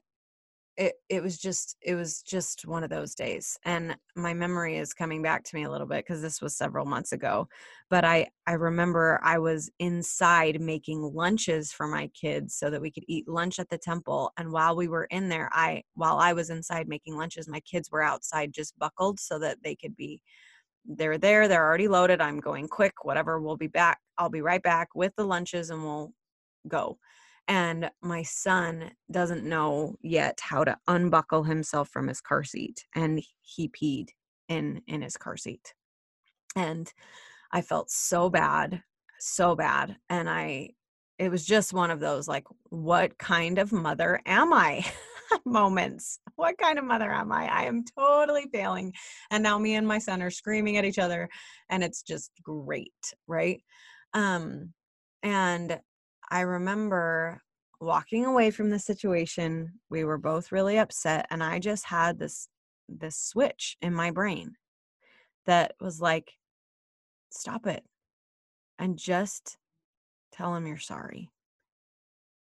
it 0.80 0.94
it 1.10 1.22
was 1.22 1.36
just 1.36 1.76
it 1.82 1.94
was 1.94 2.22
just 2.22 2.66
one 2.66 2.82
of 2.82 2.90
those 2.90 3.14
days 3.14 3.58
and 3.64 3.96
my 4.16 4.32
memory 4.32 4.78
is 4.78 4.94
coming 4.94 5.20
back 5.20 5.44
to 5.44 5.54
me 5.54 5.64
a 5.64 5.70
little 5.70 5.86
bit 5.86 6.04
because 6.06 6.22
this 6.22 6.40
was 6.40 6.56
several 6.56 6.86
months 6.86 7.12
ago 7.12 7.46
but 7.90 8.02
i 8.04 8.26
i 8.46 8.52
remember 8.52 9.20
i 9.22 9.38
was 9.38 9.70
inside 9.78 10.58
making 10.60 11.02
lunches 11.14 11.70
for 11.70 11.86
my 11.86 12.08
kids 12.08 12.54
so 12.54 12.70
that 12.70 12.80
we 12.80 12.90
could 12.90 13.04
eat 13.08 13.28
lunch 13.28 13.58
at 13.58 13.68
the 13.68 13.76
temple 13.76 14.32
and 14.38 14.50
while 14.50 14.74
we 14.74 14.88
were 14.88 15.04
in 15.04 15.28
there 15.28 15.50
i 15.52 15.82
while 15.94 16.16
i 16.16 16.32
was 16.32 16.48
inside 16.48 16.88
making 16.88 17.14
lunches 17.14 17.46
my 17.46 17.60
kids 17.60 17.90
were 17.90 18.02
outside 18.02 18.52
just 18.52 18.78
buckled 18.78 19.20
so 19.20 19.38
that 19.38 19.58
they 19.62 19.74
could 19.74 19.94
be 19.96 20.22
they're 20.86 21.18
there 21.18 21.46
they're 21.46 21.66
already 21.66 21.88
loaded 21.88 22.22
i'm 22.22 22.40
going 22.40 22.66
quick 22.66 23.04
whatever 23.04 23.38
we'll 23.38 23.56
be 23.56 23.66
back 23.66 23.98
i'll 24.16 24.30
be 24.30 24.40
right 24.40 24.62
back 24.62 24.88
with 24.94 25.12
the 25.16 25.24
lunches 25.24 25.68
and 25.68 25.82
we'll 25.84 26.10
go 26.68 26.96
and 27.50 27.90
my 28.00 28.22
son 28.22 28.92
doesn't 29.10 29.44
know 29.44 29.96
yet 30.00 30.38
how 30.40 30.62
to 30.62 30.78
unbuckle 30.86 31.42
himself 31.42 31.88
from 31.88 32.06
his 32.06 32.20
car 32.20 32.44
seat 32.44 32.86
and 32.94 33.20
he 33.42 33.68
peed 33.68 34.10
in 34.48 34.80
in 34.86 35.02
his 35.02 35.16
car 35.16 35.36
seat. 35.36 35.74
And 36.56 36.90
i 37.52 37.60
felt 37.60 37.90
so 37.90 38.30
bad 38.30 38.82
so 39.18 39.54
bad 39.54 39.96
and 40.08 40.30
i 40.30 40.70
it 41.18 41.30
was 41.30 41.44
just 41.44 41.74
one 41.74 41.90
of 41.90 42.00
those 42.00 42.28
like 42.28 42.46
what 42.70 43.18
kind 43.18 43.58
of 43.58 43.72
mother 43.72 44.20
am 44.24 44.52
i? 44.52 44.84
moments. 45.44 46.18
What 46.36 46.58
kind 46.58 46.78
of 46.78 46.84
mother 46.84 47.12
am 47.12 47.30
i? 47.30 47.46
I 47.46 47.64
am 47.64 47.84
totally 47.96 48.46
failing. 48.52 48.92
And 49.30 49.42
now 49.42 49.58
me 49.58 49.74
and 49.74 49.86
my 49.86 49.98
son 49.98 50.22
are 50.22 50.30
screaming 50.30 50.76
at 50.76 50.84
each 50.84 50.98
other 50.98 51.28
and 51.68 51.84
it's 51.84 52.02
just 52.02 52.30
great 52.42 53.14
right? 53.26 53.60
Um 54.14 54.72
and 55.22 55.80
I 56.30 56.40
remember 56.40 57.42
walking 57.80 58.24
away 58.24 58.50
from 58.50 58.70
the 58.70 58.78
situation. 58.78 59.80
We 59.88 60.04
were 60.04 60.18
both 60.18 60.52
really 60.52 60.78
upset 60.78 61.26
and 61.30 61.42
I 61.42 61.58
just 61.58 61.86
had 61.86 62.18
this 62.18 62.48
this 62.88 63.16
switch 63.16 63.76
in 63.80 63.94
my 63.94 64.10
brain 64.10 64.54
that 65.46 65.74
was 65.80 66.00
like 66.00 66.32
stop 67.30 67.66
it 67.66 67.84
and 68.78 68.98
just 68.98 69.56
tell 70.32 70.54
him 70.54 70.66
you're 70.66 70.76
sorry. 70.76 71.30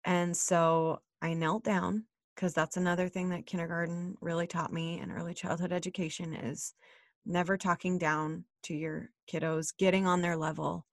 And 0.05 0.37
so 0.37 1.01
I 1.21 1.35
knelt 1.35 1.65
down 1.65 2.05
because 2.35 2.55
that's 2.55 2.77
another 2.77 3.09
thing 3.09 3.31
that 3.31 3.47
kindergarten 3.47 4.17
really 4.21 4.47
taught 4.47 4.73
me 4.73 5.01
and 5.01 5.11
early 5.11 5.35
childhood 5.35 5.73
education 5.73 6.35
is 6.35 6.75
never 7.25 7.57
talking 7.57 7.99
down 7.99 8.45
to 8.65 8.75
your 8.75 9.11
kiddos, 9.31 9.73
getting 9.77 10.07
on 10.07 10.23
their 10.23 10.37
level 10.37 10.87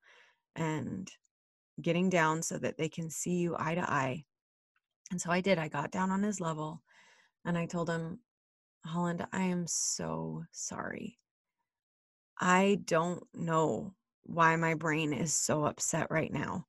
and 0.55 1.11
getting 1.81 2.09
down 2.09 2.41
so 2.41 2.57
that 2.57 2.77
they 2.77 2.89
can 2.89 3.09
see 3.09 3.35
you 3.37 3.55
eye 3.57 3.75
to 3.75 3.81
eye. 3.81 4.23
And 5.11 5.19
so 5.19 5.31
I 5.31 5.41
did. 5.41 5.57
I 5.57 5.67
got 5.67 5.91
down 5.91 6.11
on 6.11 6.23
his 6.23 6.39
level 6.39 6.81
and 7.45 7.57
I 7.57 7.65
told 7.65 7.89
him, 7.89 8.19
Holland, 8.85 9.25
I 9.31 9.43
am 9.43 9.65
so 9.67 10.43
sorry. 10.51 11.17
I 12.39 12.79
don't 12.85 13.23
know 13.33 13.93
why 14.23 14.55
my 14.55 14.73
brain 14.73 15.13
is 15.13 15.33
so 15.33 15.65
upset 15.65 16.07
right 16.09 16.31
now, 16.31 16.65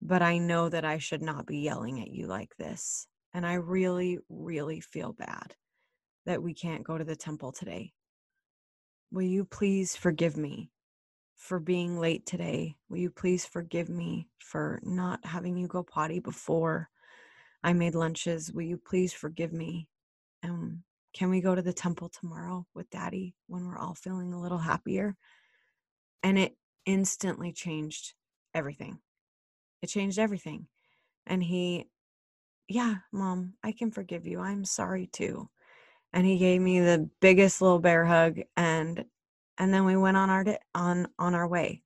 but 0.00 0.22
I 0.22 0.38
know 0.38 0.68
that 0.68 0.84
I 0.84 0.98
should 0.98 1.22
not 1.22 1.46
be 1.46 1.58
yelling 1.58 2.00
at 2.00 2.10
you 2.10 2.26
like 2.26 2.56
this. 2.56 3.06
And 3.32 3.44
I 3.44 3.54
really, 3.54 4.18
really 4.28 4.80
feel 4.80 5.12
bad 5.12 5.54
that 6.26 6.42
we 6.42 6.54
can't 6.54 6.84
go 6.84 6.96
to 6.96 7.04
the 7.04 7.16
temple 7.16 7.52
today. 7.52 7.92
Will 9.10 9.22
you 9.22 9.44
please 9.44 9.96
forgive 9.96 10.36
me 10.36 10.70
for 11.36 11.58
being 11.58 11.98
late 11.98 12.26
today. 12.26 12.76
Will 12.88 12.98
you 12.98 13.10
please 13.10 13.44
forgive 13.44 13.88
me 13.88 14.28
for 14.38 14.80
not 14.82 15.24
having 15.24 15.56
you 15.56 15.66
go 15.66 15.82
potty 15.82 16.20
before 16.20 16.88
I 17.62 17.72
made 17.72 17.94
lunches? 17.94 18.52
Will 18.52 18.62
you 18.62 18.76
please 18.78 19.12
forgive 19.12 19.52
me? 19.52 19.88
And 20.42 20.80
can 21.12 21.30
we 21.30 21.40
go 21.40 21.54
to 21.54 21.62
the 21.62 21.72
temple 21.72 22.08
tomorrow 22.08 22.66
with 22.74 22.90
daddy 22.90 23.34
when 23.46 23.66
we're 23.66 23.78
all 23.78 23.94
feeling 23.94 24.32
a 24.32 24.40
little 24.40 24.58
happier? 24.58 25.16
And 26.22 26.38
it 26.38 26.56
instantly 26.86 27.52
changed 27.52 28.14
everything. 28.54 28.98
It 29.82 29.88
changed 29.88 30.18
everything. 30.18 30.66
And 31.26 31.42
he, 31.42 31.86
yeah, 32.68 32.96
mom, 33.12 33.54
I 33.62 33.72
can 33.72 33.90
forgive 33.90 34.26
you. 34.26 34.40
I'm 34.40 34.64
sorry 34.64 35.06
too. 35.06 35.48
And 36.12 36.26
he 36.26 36.38
gave 36.38 36.60
me 36.60 36.80
the 36.80 37.08
biggest 37.20 37.60
little 37.60 37.80
bear 37.80 38.04
hug 38.04 38.38
and 38.56 39.04
and 39.58 39.72
then 39.72 39.84
we 39.84 39.96
went 39.96 40.16
on 40.16 40.30
our 40.30 40.44
on 40.74 41.08
on 41.18 41.34
our 41.34 41.48
way. 41.48 41.82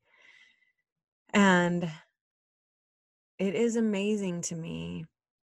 And 1.33 1.91
it 3.39 3.55
is 3.55 3.77
amazing 3.77 4.43
to 4.43 4.57
me 4.57 5.05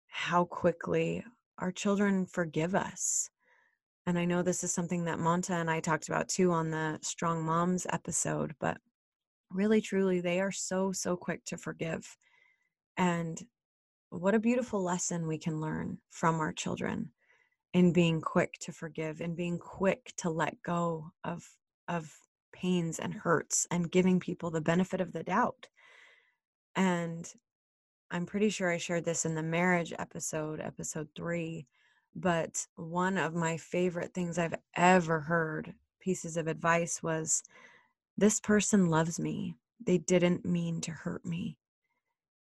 how 0.09 0.45
quickly 0.45 1.25
our 1.59 1.71
children 1.73 2.27
forgive 2.27 2.75
us. 2.75 3.31
And 4.07 4.19
i 4.19 4.25
know 4.25 4.43
this 4.43 4.63
is 4.65 4.73
something 4.73 5.05
that 5.05 5.19
monta 5.19 5.51
and 5.51 5.71
i 5.71 5.81
talked 5.81 6.09
about 6.09 6.29
too 6.29 6.53
on 6.53 6.71
the 6.71 6.99
strong 7.03 7.43
moms 7.45 7.87
episode 7.91 8.55
but 8.61 8.79
really 9.51 9.81
truly 9.81 10.21
they 10.21 10.41
are 10.41 10.53
so 10.53 10.93
so 10.93 11.17
quick 11.17 11.45
to 11.47 11.57
forgive. 11.57 12.17
And 12.97 13.41
what 14.11 14.35
a 14.35 14.41
beautiful 14.41 14.83
lesson 14.83 15.27
we 15.27 15.39
can 15.39 15.61
learn 15.61 15.99
from 16.11 16.41
our 16.41 16.53
children 16.53 17.11
in 17.75 17.93
being 17.93 18.21
quick 18.21 18.55
to 18.61 18.73
forgive 18.73 19.21
and 19.21 19.37
being 19.37 19.59
quick 19.59 20.13
to 20.19 20.31
let 20.31 20.63
go 20.63 21.11
of 21.25 21.47
of 21.89 22.13
pains 22.53 22.99
and 22.99 23.15
hurts 23.15 23.67
and 23.71 23.91
giving 23.91 24.21
people 24.21 24.51
the 24.51 24.61
benefit 24.61 25.01
of 25.01 25.13
the 25.13 25.23
doubt. 25.23 25.69
And 26.75 27.31
I'm 28.11 28.27
pretty 28.27 28.51
sure 28.51 28.71
I 28.71 28.79
shared 28.79 29.05
this 29.05 29.25
in 29.25 29.35
the 29.35 29.43
marriage 29.43 29.93
episode, 29.99 30.61
episode 30.61 31.09
three. 31.17 31.67
But 32.15 32.67
one 32.77 33.19
of 33.19 33.35
my 33.35 33.57
favorite 33.57 34.15
things 34.15 34.39
I've 34.39 34.55
ever 34.75 35.21
heard 35.21 35.75
pieces 36.01 36.37
of 36.37 36.47
advice 36.47 37.03
was 37.03 37.43
this 38.17 38.41
person 38.41 38.89
loves 38.89 39.19
me. 39.21 39.55
They 39.85 39.99
didn't 39.99 40.45
mean 40.45 40.81
to 40.83 40.91
hurt 40.91 41.25
me. 41.27 41.59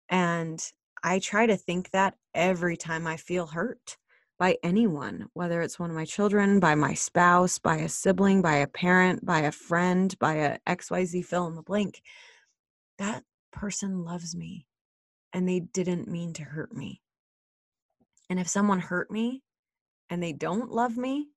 And 0.09 0.63
I 1.03 1.19
try 1.19 1.45
to 1.45 1.57
think 1.57 1.91
that 1.91 2.15
every 2.33 2.77
time 2.77 3.05
I 3.05 3.17
feel 3.17 3.47
hurt 3.47 3.97
by 4.39 4.57
anyone, 4.63 5.27
whether 5.33 5.61
it's 5.61 5.77
one 5.77 5.89
of 5.89 5.95
my 5.95 6.05
children, 6.05 6.61
by 6.61 6.73
my 6.73 6.93
spouse, 6.93 7.59
by 7.59 7.75
a 7.75 7.89
sibling, 7.89 8.41
by 8.41 8.55
a 8.55 8.67
parent, 8.67 9.25
by 9.25 9.41
a 9.41 9.51
friend, 9.51 10.17
by 10.17 10.35
a 10.35 10.59
XYZ 10.65 11.25
fill 11.25 11.45
in 11.47 11.55
the 11.55 11.61
blank, 11.61 12.01
that 12.97 13.23
person 13.51 14.05
loves 14.05 14.35
me 14.35 14.65
and 15.33 15.47
they 15.47 15.59
didn't 15.59 16.07
mean 16.07 16.33
to 16.33 16.43
hurt 16.43 16.73
me. 16.73 17.01
And 18.29 18.39
if 18.39 18.47
someone 18.47 18.79
hurt 18.79 19.11
me 19.11 19.43
and 20.09 20.23
they 20.23 20.33
don't 20.33 20.71
love 20.71 20.97
me, 20.97 21.27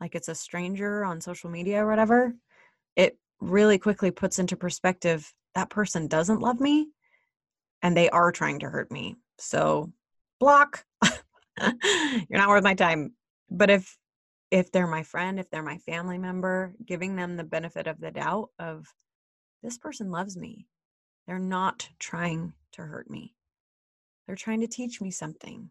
like 0.00 0.14
it's 0.14 0.28
a 0.28 0.34
stranger 0.34 1.04
on 1.04 1.20
social 1.20 1.50
media 1.50 1.84
or 1.84 1.88
whatever, 1.88 2.34
it 2.96 3.16
really 3.40 3.78
quickly 3.78 4.10
puts 4.10 4.38
into 4.38 4.56
perspective 4.56 5.32
that 5.54 5.70
person 5.70 6.08
doesn't 6.08 6.40
love 6.40 6.60
me 6.60 6.88
and 7.82 7.96
they 7.96 8.10
are 8.10 8.32
trying 8.32 8.58
to 8.60 8.68
hurt 8.68 8.90
me. 8.90 9.16
So 9.38 9.92
block. 10.40 10.84
you're 12.28 12.38
not 12.38 12.48
worth 12.48 12.64
my 12.64 12.74
time. 12.74 13.12
But 13.50 13.70
if 13.70 13.96
if 14.50 14.72
they're 14.72 14.86
my 14.86 15.02
friend, 15.02 15.38
if 15.38 15.50
they're 15.50 15.62
my 15.62 15.78
family 15.78 16.16
member, 16.16 16.74
giving 16.86 17.16
them 17.16 17.36
the 17.36 17.44
benefit 17.44 17.86
of 17.86 18.00
the 18.00 18.10
doubt 18.10 18.48
of 18.58 18.86
this 19.62 19.76
person 19.76 20.10
loves 20.10 20.36
me. 20.36 20.66
They're 21.26 21.38
not 21.38 21.88
trying 21.98 22.54
to 22.72 22.82
hurt 22.82 23.10
me. 23.10 23.34
They're 24.26 24.36
trying 24.36 24.60
to 24.60 24.66
teach 24.66 25.00
me 25.00 25.10
something 25.10 25.70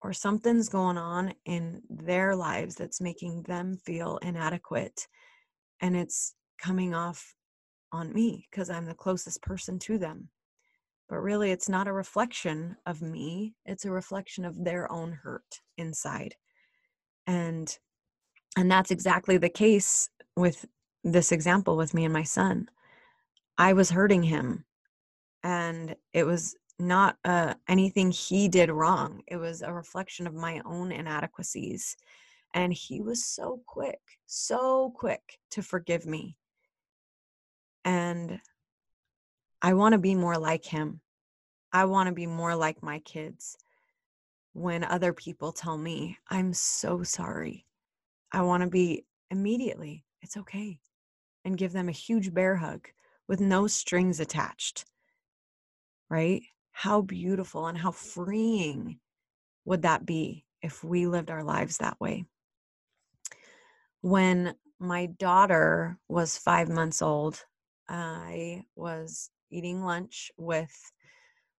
or 0.00 0.12
something's 0.12 0.68
going 0.68 0.96
on 0.96 1.34
in 1.44 1.82
their 1.90 2.34
lives 2.36 2.76
that's 2.76 3.00
making 3.00 3.42
them 3.42 3.76
feel 3.84 4.18
inadequate 4.22 5.08
and 5.80 5.96
it's 5.96 6.34
coming 6.58 6.94
off 6.94 7.34
on 7.92 8.12
me 8.12 8.46
because 8.50 8.70
I'm 8.70 8.86
the 8.86 8.94
closest 8.94 9.42
person 9.42 9.78
to 9.80 9.98
them. 9.98 10.28
But 11.08 11.18
really, 11.18 11.50
it's 11.50 11.68
not 11.68 11.88
a 11.88 11.92
reflection 11.92 12.76
of 12.84 13.00
me, 13.00 13.54
it's 13.64 13.84
a 13.84 13.90
reflection 13.90 14.44
of 14.44 14.64
their 14.64 14.90
own 14.92 15.12
hurt 15.12 15.60
inside. 15.76 16.34
And 17.26 17.76
and 18.56 18.70
that's 18.70 18.90
exactly 18.90 19.36
the 19.36 19.48
case 19.48 20.10
with 20.36 20.64
this 21.04 21.32
example 21.32 21.76
with 21.76 21.94
me 21.94 22.04
and 22.04 22.12
my 22.12 22.24
son. 22.24 22.68
I 23.56 23.72
was 23.72 23.90
hurting 23.90 24.22
him 24.22 24.64
and 25.42 25.94
it 26.12 26.24
was 26.24 26.56
not 26.78 27.16
uh, 27.24 27.54
anything 27.68 28.10
he 28.10 28.48
did 28.48 28.70
wrong. 28.70 29.22
It 29.26 29.36
was 29.36 29.62
a 29.62 29.72
reflection 29.72 30.26
of 30.26 30.34
my 30.34 30.60
own 30.64 30.92
inadequacies. 30.92 31.96
And 32.54 32.72
he 32.72 33.00
was 33.00 33.24
so 33.24 33.60
quick, 33.66 34.00
so 34.26 34.92
quick 34.96 35.38
to 35.50 35.62
forgive 35.62 36.06
me. 36.06 36.36
And 37.84 38.40
I 39.60 39.74
want 39.74 39.92
to 39.92 39.98
be 39.98 40.14
more 40.14 40.38
like 40.38 40.64
him. 40.64 41.00
I 41.72 41.84
want 41.86 42.08
to 42.08 42.14
be 42.14 42.26
more 42.26 42.54
like 42.54 42.82
my 42.82 43.00
kids. 43.00 43.56
When 44.52 44.84
other 44.84 45.12
people 45.12 45.52
tell 45.52 45.76
me, 45.76 46.18
I'm 46.28 46.52
so 46.54 47.02
sorry, 47.02 47.66
I 48.32 48.42
want 48.42 48.62
to 48.62 48.68
be 48.68 49.04
immediately, 49.30 50.04
it's 50.22 50.36
okay, 50.36 50.80
and 51.44 51.58
give 51.58 51.72
them 51.72 51.88
a 51.88 51.92
huge 51.92 52.32
bear 52.32 52.56
hug 52.56 52.88
with 53.26 53.40
no 53.40 53.66
strings 53.66 54.20
attached. 54.20 54.84
Right? 56.08 56.42
How 56.72 57.02
beautiful 57.02 57.66
and 57.66 57.76
how 57.76 57.90
freeing 57.90 59.00
would 59.64 59.82
that 59.82 60.06
be 60.06 60.44
if 60.62 60.82
we 60.82 61.06
lived 61.06 61.30
our 61.30 61.44
lives 61.44 61.78
that 61.78 62.00
way? 62.00 62.24
When 64.00 64.54
my 64.78 65.06
daughter 65.06 65.98
was 66.08 66.38
five 66.38 66.68
months 66.68 67.02
old, 67.02 67.44
I 67.88 68.64
was 68.76 69.30
eating 69.50 69.82
lunch 69.82 70.30
with 70.36 70.92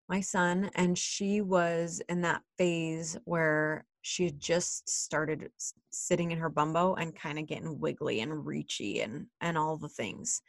my 0.07 0.21
son, 0.21 0.71
and 0.75 0.97
she 0.97 1.41
was 1.41 2.01
in 2.09 2.21
that 2.21 2.41
phase 2.57 3.17
where 3.25 3.85
she 4.01 4.25
had 4.25 4.39
just 4.39 4.89
started 4.89 5.51
sitting 5.91 6.31
in 6.31 6.39
her 6.39 6.49
bumbo 6.49 6.95
and 6.95 7.15
kind 7.15 7.37
of 7.37 7.45
getting 7.45 7.79
wiggly 7.79 8.21
and 8.21 8.45
reachy 8.45 9.01
and 9.01 9.27
and 9.41 9.57
all 9.57 9.77
the 9.77 9.89
things. 9.89 10.41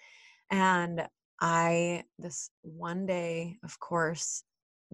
And 0.51 1.07
I 1.41 2.05
this 2.19 2.51
one 2.63 3.07
day, 3.07 3.59
of 3.65 3.79
course, 3.79 4.45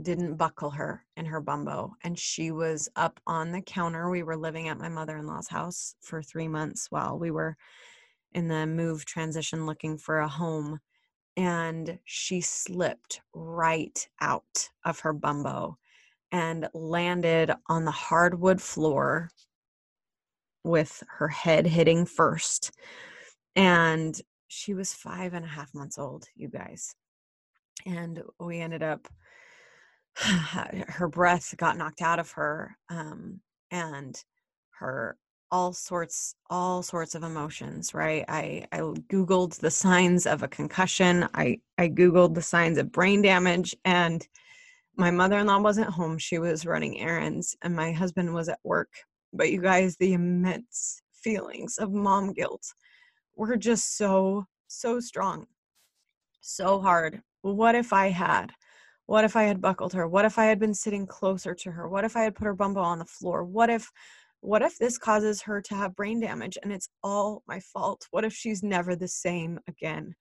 didn't 0.00 0.36
buckle 0.36 0.70
her 0.70 1.04
in 1.16 1.26
her 1.26 1.40
bumbo 1.40 1.94
and 2.04 2.18
she 2.18 2.50
was 2.50 2.88
up 2.96 3.20
on 3.26 3.52
the 3.52 3.62
counter. 3.62 4.10
We 4.10 4.22
were 4.22 4.36
living 4.36 4.68
at 4.68 4.78
my 4.78 4.88
mother-in-law's 4.88 5.48
house 5.48 5.94
for 6.00 6.22
3 6.22 6.48
months 6.48 6.88
while 6.90 7.18
we 7.18 7.30
were 7.30 7.56
in 8.32 8.48
the 8.48 8.66
move 8.66 9.04
transition 9.04 9.64
looking 9.64 9.96
for 9.96 10.18
a 10.18 10.28
home 10.28 10.80
and 11.36 11.98
she 12.04 12.40
slipped 12.40 13.20
right 13.34 14.08
out 14.20 14.68
of 14.84 15.00
her 15.00 15.12
bumbo 15.12 15.78
and 16.32 16.68
landed 16.74 17.52
on 17.68 17.84
the 17.84 17.90
hardwood 17.90 18.60
floor 18.60 19.30
with 20.64 21.02
her 21.08 21.28
head 21.28 21.66
hitting 21.66 22.04
first. 22.06 22.72
And 23.54 24.18
she 24.48 24.74
was 24.74 24.92
five 24.92 25.34
and 25.34 25.44
a 25.44 25.48
half 25.48 25.74
months 25.74 25.98
old, 25.98 26.24
you 26.34 26.48
guys. 26.48 26.94
And 27.84 28.22
we 28.40 28.60
ended 28.60 28.82
up, 28.82 29.06
her 30.16 31.08
breath 31.08 31.54
got 31.56 31.76
knocked 31.76 32.02
out 32.02 32.18
of 32.18 32.32
her. 32.32 32.76
Um, 32.88 33.40
and 33.70 34.16
her 34.78 35.16
all 35.50 35.72
sorts 35.72 36.34
all 36.50 36.82
sorts 36.82 37.14
of 37.14 37.22
emotions 37.22 37.94
right? 37.94 38.24
I 38.28 38.66
i 38.72 38.78
googled 38.78 39.58
the 39.58 39.70
signs 39.70 40.26
of 40.26 40.42
a 40.42 40.48
concussion 40.48 41.28
i 41.34 41.60
i 41.78 41.88
googled 41.88 42.34
the 42.34 42.42
signs 42.42 42.78
of 42.78 42.92
brain 42.92 43.22
damage 43.22 43.74
and 43.84 44.26
my 44.96 45.10
mother-in-law 45.10 45.60
wasn't 45.60 45.90
home 45.90 46.18
she 46.18 46.38
was 46.38 46.66
running 46.66 46.98
errands 47.00 47.56
and 47.62 47.76
my 47.76 47.92
husband 47.92 48.32
was 48.32 48.48
at 48.48 48.58
work. 48.64 48.88
But 49.32 49.52
you 49.52 49.60
guys 49.60 49.96
the 49.96 50.14
immense 50.14 51.02
feelings 51.12 51.78
of 51.78 51.92
mom 51.92 52.32
guilt 52.32 52.64
were 53.36 53.56
just 53.56 53.96
so 53.96 54.46
so 54.68 55.00
strong 55.00 55.46
so 56.40 56.80
hard. 56.80 57.22
What 57.42 57.74
if 57.74 57.92
i 57.92 58.08
had 58.08 58.52
what 59.06 59.24
if 59.24 59.36
i 59.36 59.44
had 59.44 59.60
buckled 59.60 59.92
her? 59.92 60.08
What 60.08 60.24
if 60.24 60.38
i 60.38 60.46
had 60.46 60.58
been 60.58 60.74
sitting 60.74 61.06
closer 61.06 61.54
to 61.54 61.70
her? 61.70 61.88
What 61.88 62.04
if 62.04 62.16
i 62.16 62.22
had 62.22 62.34
put 62.34 62.46
her 62.46 62.54
bumbo 62.54 62.80
on 62.80 62.98
the 62.98 63.04
floor? 63.04 63.44
What 63.44 63.70
if 63.70 63.90
what 64.46 64.62
if 64.62 64.78
this 64.78 64.96
causes 64.96 65.42
her 65.42 65.60
to 65.60 65.74
have 65.74 65.96
brain 65.96 66.20
damage 66.20 66.56
and 66.62 66.72
it's 66.72 66.88
all 67.02 67.42
my 67.48 67.58
fault? 67.58 68.06
What 68.12 68.24
if 68.24 68.32
she's 68.32 68.62
never 68.62 68.94
the 68.94 69.08
same 69.08 69.58
again? 69.66 70.14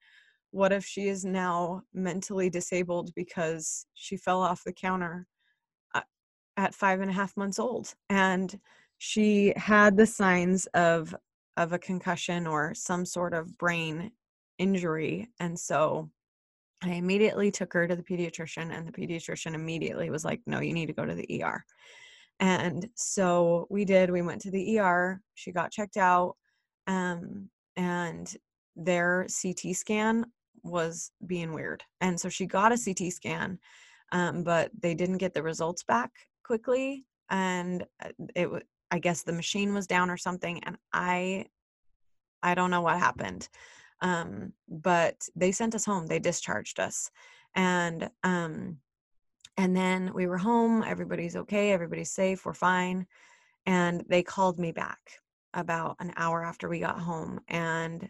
What 0.50 0.72
if 0.72 0.84
she 0.84 1.06
is 1.06 1.24
now 1.24 1.82
mentally 1.94 2.50
disabled 2.50 3.12
because 3.14 3.86
she 3.94 4.16
fell 4.16 4.42
off 4.42 4.64
the 4.64 4.72
counter 4.72 5.28
uh, 5.94 6.00
at 6.56 6.74
five 6.74 7.00
and 7.00 7.10
a 7.10 7.14
half 7.14 7.36
months 7.36 7.60
old 7.60 7.94
and 8.10 8.58
she 8.98 9.52
had 9.56 9.96
the 9.96 10.06
signs 10.06 10.66
of 10.74 11.14
of 11.56 11.72
a 11.72 11.78
concussion 11.78 12.48
or 12.48 12.74
some 12.74 13.04
sort 13.04 13.32
of 13.32 13.56
brain 13.58 14.10
injury 14.58 15.28
and 15.38 15.58
so 15.58 16.10
i 16.82 16.90
immediately 16.90 17.50
took 17.50 17.72
her 17.72 17.86
to 17.86 17.94
the 17.94 18.02
pediatrician 18.02 18.76
and 18.76 18.88
the 18.88 18.92
pediatrician 18.92 19.54
immediately 19.54 20.10
was 20.10 20.24
like 20.24 20.40
no 20.46 20.60
you 20.60 20.72
need 20.72 20.86
to 20.86 20.92
go 20.92 21.04
to 21.04 21.14
the 21.14 21.42
er 21.44 21.62
and 22.40 22.88
so 22.94 23.66
we 23.70 23.84
did, 23.84 24.10
we 24.10 24.22
went 24.22 24.40
to 24.42 24.50
the 24.50 24.78
ER, 24.78 25.20
she 25.34 25.52
got 25.52 25.70
checked 25.70 25.96
out, 25.96 26.36
um, 26.86 27.48
and 27.76 28.36
their 28.76 29.26
CT 29.42 29.74
scan 29.74 30.26
was 30.62 31.10
being 31.26 31.52
weird. 31.52 31.82
And 32.00 32.20
so 32.20 32.28
she 32.28 32.46
got 32.46 32.72
a 32.72 32.78
CT 32.78 33.12
scan, 33.12 33.58
um, 34.12 34.42
but 34.44 34.70
they 34.78 34.94
didn't 34.94 35.18
get 35.18 35.34
the 35.34 35.42
results 35.42 35.82
back 35.82 36.10
quickly. 36.44 37.04
And 37.30 37.84
uh, 38.04 38.10
it 38.34 38.48
I 38.90 38.98
guess 38.98 39.22
the 39.22 39.32
machine 39.32 39.74
was 39.74 39.86
down 39.86 40.10
or 40.10 40.16
something. 40.16 40.62
And 40.64 40.76
I, 40.92 41.46
I 42.42 42.54
don't 42.54 42.70
know 42.70 42.82
what 42.82 42.98
happened. 42.98 43.48
Um, 44.00 44.52
but 44.68 45.28
they 45.34 45.52
sent 45.52 45.74
us 45.74 45.84
home. 45.84 46.06
They 46.06 46.18
discharged 46.18 46.78
us. 46.78 47.10
And 47.54 48.10
um, 48.22 48.78
and 49.56 49.76
then 49.76 50.12
we 50.14 50.26
were 50.26 50.38
home, 50.38 50.82
everybody's 50.82 51.36
okay, 51.36 51.72
everybody's 51.72 52.10
safe, 52.10 52.44
we're 52.44 52.54
fine. 52.54 53.06
And 53.64 54.04
they 54.08 54.22
called 54.22 54.58
me 54.58 54.72
back 54.72 54.98
about 55.54 55.96
an 55.98 56.12
hour 56.16 56.44
after 56.44 56.68
we 56.68 56.78
got 56.78 57.00
home. 57.00 57.40
And 57.48 58.08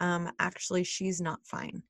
um, 0.00 0.30
actually, 0.38 0.84
she's 0.84 1.20
not 1.20 1.40
fine. 1.44 1.82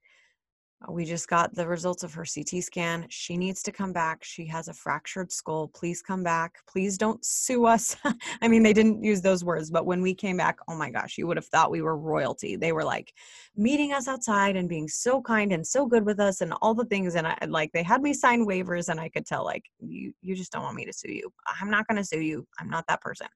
We 0.86 1.04
just 1.04 1.28
got 1.28 1.52
the 1.54 1.66
results 1.66 2.04
of 2.04 2.14
her 2.14 2.24
CT 2.24 2.62
scan. 2.62 3.06
She 3.08 3.36
needs 3.36 3.64
to 3.64 3.72
come 3.72 3.92
back. 3.92 4.22
She 4.22 4.46
has 4.46 4.68
a 4.68 4.72
fractured 4.72 5.32
skull. 5.32 5.66
Please 5.74 6.00
come 6.00 6.22
back. 6.22 6.54
Please 6.68 6.96
don't 6.96 7.24
sue 7.24 7.66
us. 7.66 7.96
I 8.42 8.46
mean, 8.46 8.62
they 8.62 8.72
didn't 8.72 9.02
use 9.02 9.20
those 9.20 9.42
words, 9.44 9.72
but 9.72 9.86
when 9.86 10.00
we 10.00 10.14
came 10.14 10.36
back, 10.36 10.58
oh 10.68 10.76
my 10.76 10.88
gosh, 10.88 11.18
you 11.18 11.26
would 11.26 11.36
have 11.36 11.46
thought 11.46 11.72
we 11.72 11.82
were 11.82 11.98
royalty. 11.98 12.54
They 12.54 12.70
were 12.70 12.84
like 12.84 13.12
meeting 13.56 13.92
us 13.92 14.06
outside 14.06 14.54
and 14.54 14.68
being 14.68 14.86
so 14.86 15.20
kind 15.20 15.52
and 15.52 15.66
so 15.66 15.84
good 15.84 16.06
with 16.06 16.20
us 16.20 16.42
and 16.42 16.54
all 16.62 16.74
the 16.74 16.84
things. 16.84 17.16
And 17.16 17.26
I 17.26 17.36
like 17.48 17.72
they 17.72 17.82
had 17.82 18.00
me 18.00 18.14
sign 18.14 18.46
waivers, 18.46 18.88
and 18.88 19.00
I 19.00 19.08
could 19.08 19.26
tell 19.26 19.44
like 19.44 19.64
you 19.80 20.12
you 20.22 20.36
just 20.36 20.52
don't 20.52 20.62
want 20.62 20.76
me 20.76 20.84
to 20.84 20.92
sue 20.92 21.12
you. 21.12 21.32
I'm 21.60 21.70
not 21.70 21.88
going 21.88 21.96
to 21.96 22.04
sue 22.04 22.20
you. 22.20 22.46
I'm 22.60 22.70
not 22.70 22.84
that 22.86 23.00
person. 23.00 23.26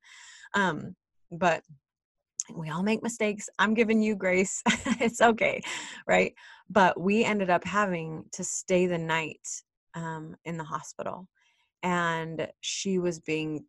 Um, 0.55 0.95
but 1.33 1.65
we 2.55 2.71
all 2.71 2.83
make 2.83 3.03
mistakes. 3.03 3.49
I'm 3.59 3.75
giving 3.75 4.03
you 4.03 4.15
grace. 4.17 4.63
it's 5.01 5.21
okay. 5.21 5.63
Right. 6.07 6.35
But 6.69 7.01
we 7.01 7.25
ended 7.25 7.51
up 7.51 7.65
having 7.65 8.25
to 8.33 8.45
stay 8.45 8.87
the 8.87 8.99
night 8.99 9.47
um, 9.95 10.37
in 10.45 10.57
the 10.57 10.65
hospital. 10.65 11.29
And 11.83 12.49
she 12.61 12.99
was 12.99 13.21
being 13.21 13.65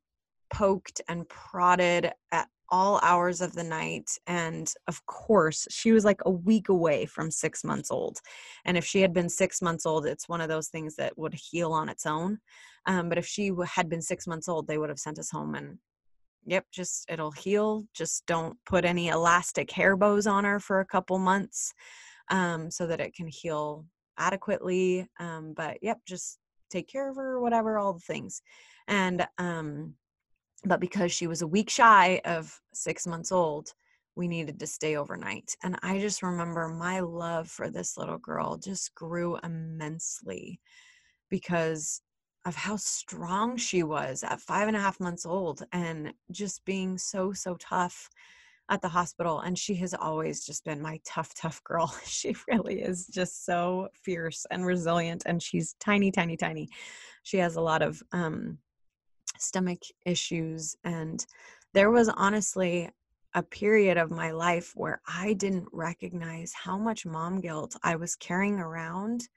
poked 0.53 1.01
and 1.07 1.27
prodded 1.29 2.11
at 2.31 2.47
all 2.69 2.99
hours 3.03 3.41
of 3.41 3.53
the 3.53 3.63
night. 3.63 4.09
And 4.25 4.71
of 4.87 5.05
course, 5.05 5.67
she 5.69 5.91
was 5.91 6.05
like 6.05 6.21
a 6.25 6.31
week 6.31 6.69
away 6.69 7.05
from 7.05 7.29
six 7.29 7.63
months 7.63 7.91
old. 7.91 8.19
And 8.65 8.77
if 8.77 8.85
she 8.85 9.01
had 9.01 9.13
been 9.13 9.29
six 9.29 9.61
months 9.61 9.85
old, 9.85 10.05
it's 10.05 10.29
one 10.29 10.41
of 10.41 10.49
those 10.49 10.69
things 10.69 10.95
that 10.95 11.17
would 11.17 11.33
heal 11.35 11.71
on 11.71 11.89
its 11.89 12.05
own. 12.05 12.39
Um, 12.85 13.09
but 13.09 13.17
if 13.17 13.25
she 13.25 13.51
had 13.75 13.89
been 13.89 14.01
six 14.01 14.27
months 14.27 14.47
old, 14.47 14.67
they 14.67 14.77
would 14.77 14.89
have 14.89 14.99
sent 14.99 15.19
us 15.19 15.29
home 15.29 15.55
and 15.55 15.77
yep, 16.45 16.65
just 16.71 17.09
it'll 17.09 17.31
heal. 17.31 17.85
Just 17.93 18.25
don't 18.25 18.57
put 18.65 18.85
any 18.85 19.09
elastic 19.09 19.71
hair 19.71 19.95
bows 19.95 20.27
on 20.27 20.43
her 20.43 20.59
for 20.59 20.79
a 20.79 20.85
couple 20.85 21.19
months 21.19 21.73
um, 22.29 22.69
so 22.71 22.87
that 22.87 22.99
it 23.01 23.15
can 23.15 23.27
heal 23.27 23.85
adequately. 24.17 25.07
Um, 25.19 25.53
but 25.55 25.77
yep, 25.81 25.99
just 26.05 26.39
take 26.69 26.87
care 26.87 27.09
of 27.09 27.15
her, 27.15 27.39
whatever, 27.39 27.77
all 27.77 27.93
the 27.93 27.99
things. 27.99 28.41
And 28.87 29.25
um, 29.37 29.95
But 30.65 30.79
because 30.79 31.11
she 31.11 31.27
was 31.27 31.41
a 31.41 31.47
week 31.47 31.69
shy 31.69 32.21
of 32.25 32.59
six 32.73 33.05
months 33.05 33.31
old, 33.31 33.73
we 34.15 34.27
needed 34.27 34.59
to 34.59 34.67
stay 34.67 34.95
overnight. 34.95 35.55
And 35.63 35.77
I 35.83 35.99
just 35.99 36.23
remember 36.23 36.67
my 36.69 36.99
love 37.01 37.49
for 37.49 37.69
this 37.69 37.97
little 37.97 38.19
girl 38.19 38.57
just 38.57 38.93
grew 38.95 39.37
immensely 39.43 40.59
because 41.29 42.01
of 42.45 42.55
how 42.55 42.75
strong 42.75 43.57
she 43.57 43.83
was 43.83 44.23
at 44.23 44.41
five 44.41 44.67
and 44.67 44.75
a 44.75 44.79
half 44.79 44.99
months 44.99 45.25
old 45.25 45.63
and 45.71 46.13
just 46.31 46.63
being 46.65 46.97
so, 46.97 47.31
so 47.31 47.55
tough 47.55 48.09
at 48.69 48.81
the 48.81 48.89
hospital. 48.89 49.39
And 49.39 49.57
she 49.57 49.75
has 49.75 49.93
always 49.93 50.45
just 50.45 50.65
been 50.65 50.81
my 50.81 50.99
tough, 51.05 51.33
tough 51.35 51.63
girl. 51.63 51.93
She 52.05 52.35
really 52.47 52.81
is 52.81 53.07
just 53.07 53.45
so 53.45 53.89
fierce 53.93 54.45
and 54.51 54.65
resilient. 54.65 55.23
And 55.25 55.41
she's 55.41 55.75
tiny, 55.79 56.11
tiny, 56.11 56.35
tiny. 56.35 56.69
She 57.23 57.37
has 57.37 57.55
a 57.55 57.61
lot 57.61 57.81
of 57.81 58.01
um, 58.11 58.57
stomach 59.37 59.79
issues. 60.05 60.75
And 60.83 61.25
there 61.73 61.91
was 61.91 62.09
honestly 62.09 62.89
a 63.35 63.43
period 63.43 63.97
of 63.97 64.11
my 64.11 64.31
life 64.31 64.73
where 64.75 65.01
I 65.07 65.33
didn't 65.33 65.67
recognize 65.71 66.53
how 66.53 66.77
much 66.77 67.05
mom 67.05 67.41
guilt 67.41 67.75
I 67.83 67.95
was 67.95 68.15
carrying 68.15 68.59
around 68.59 69.27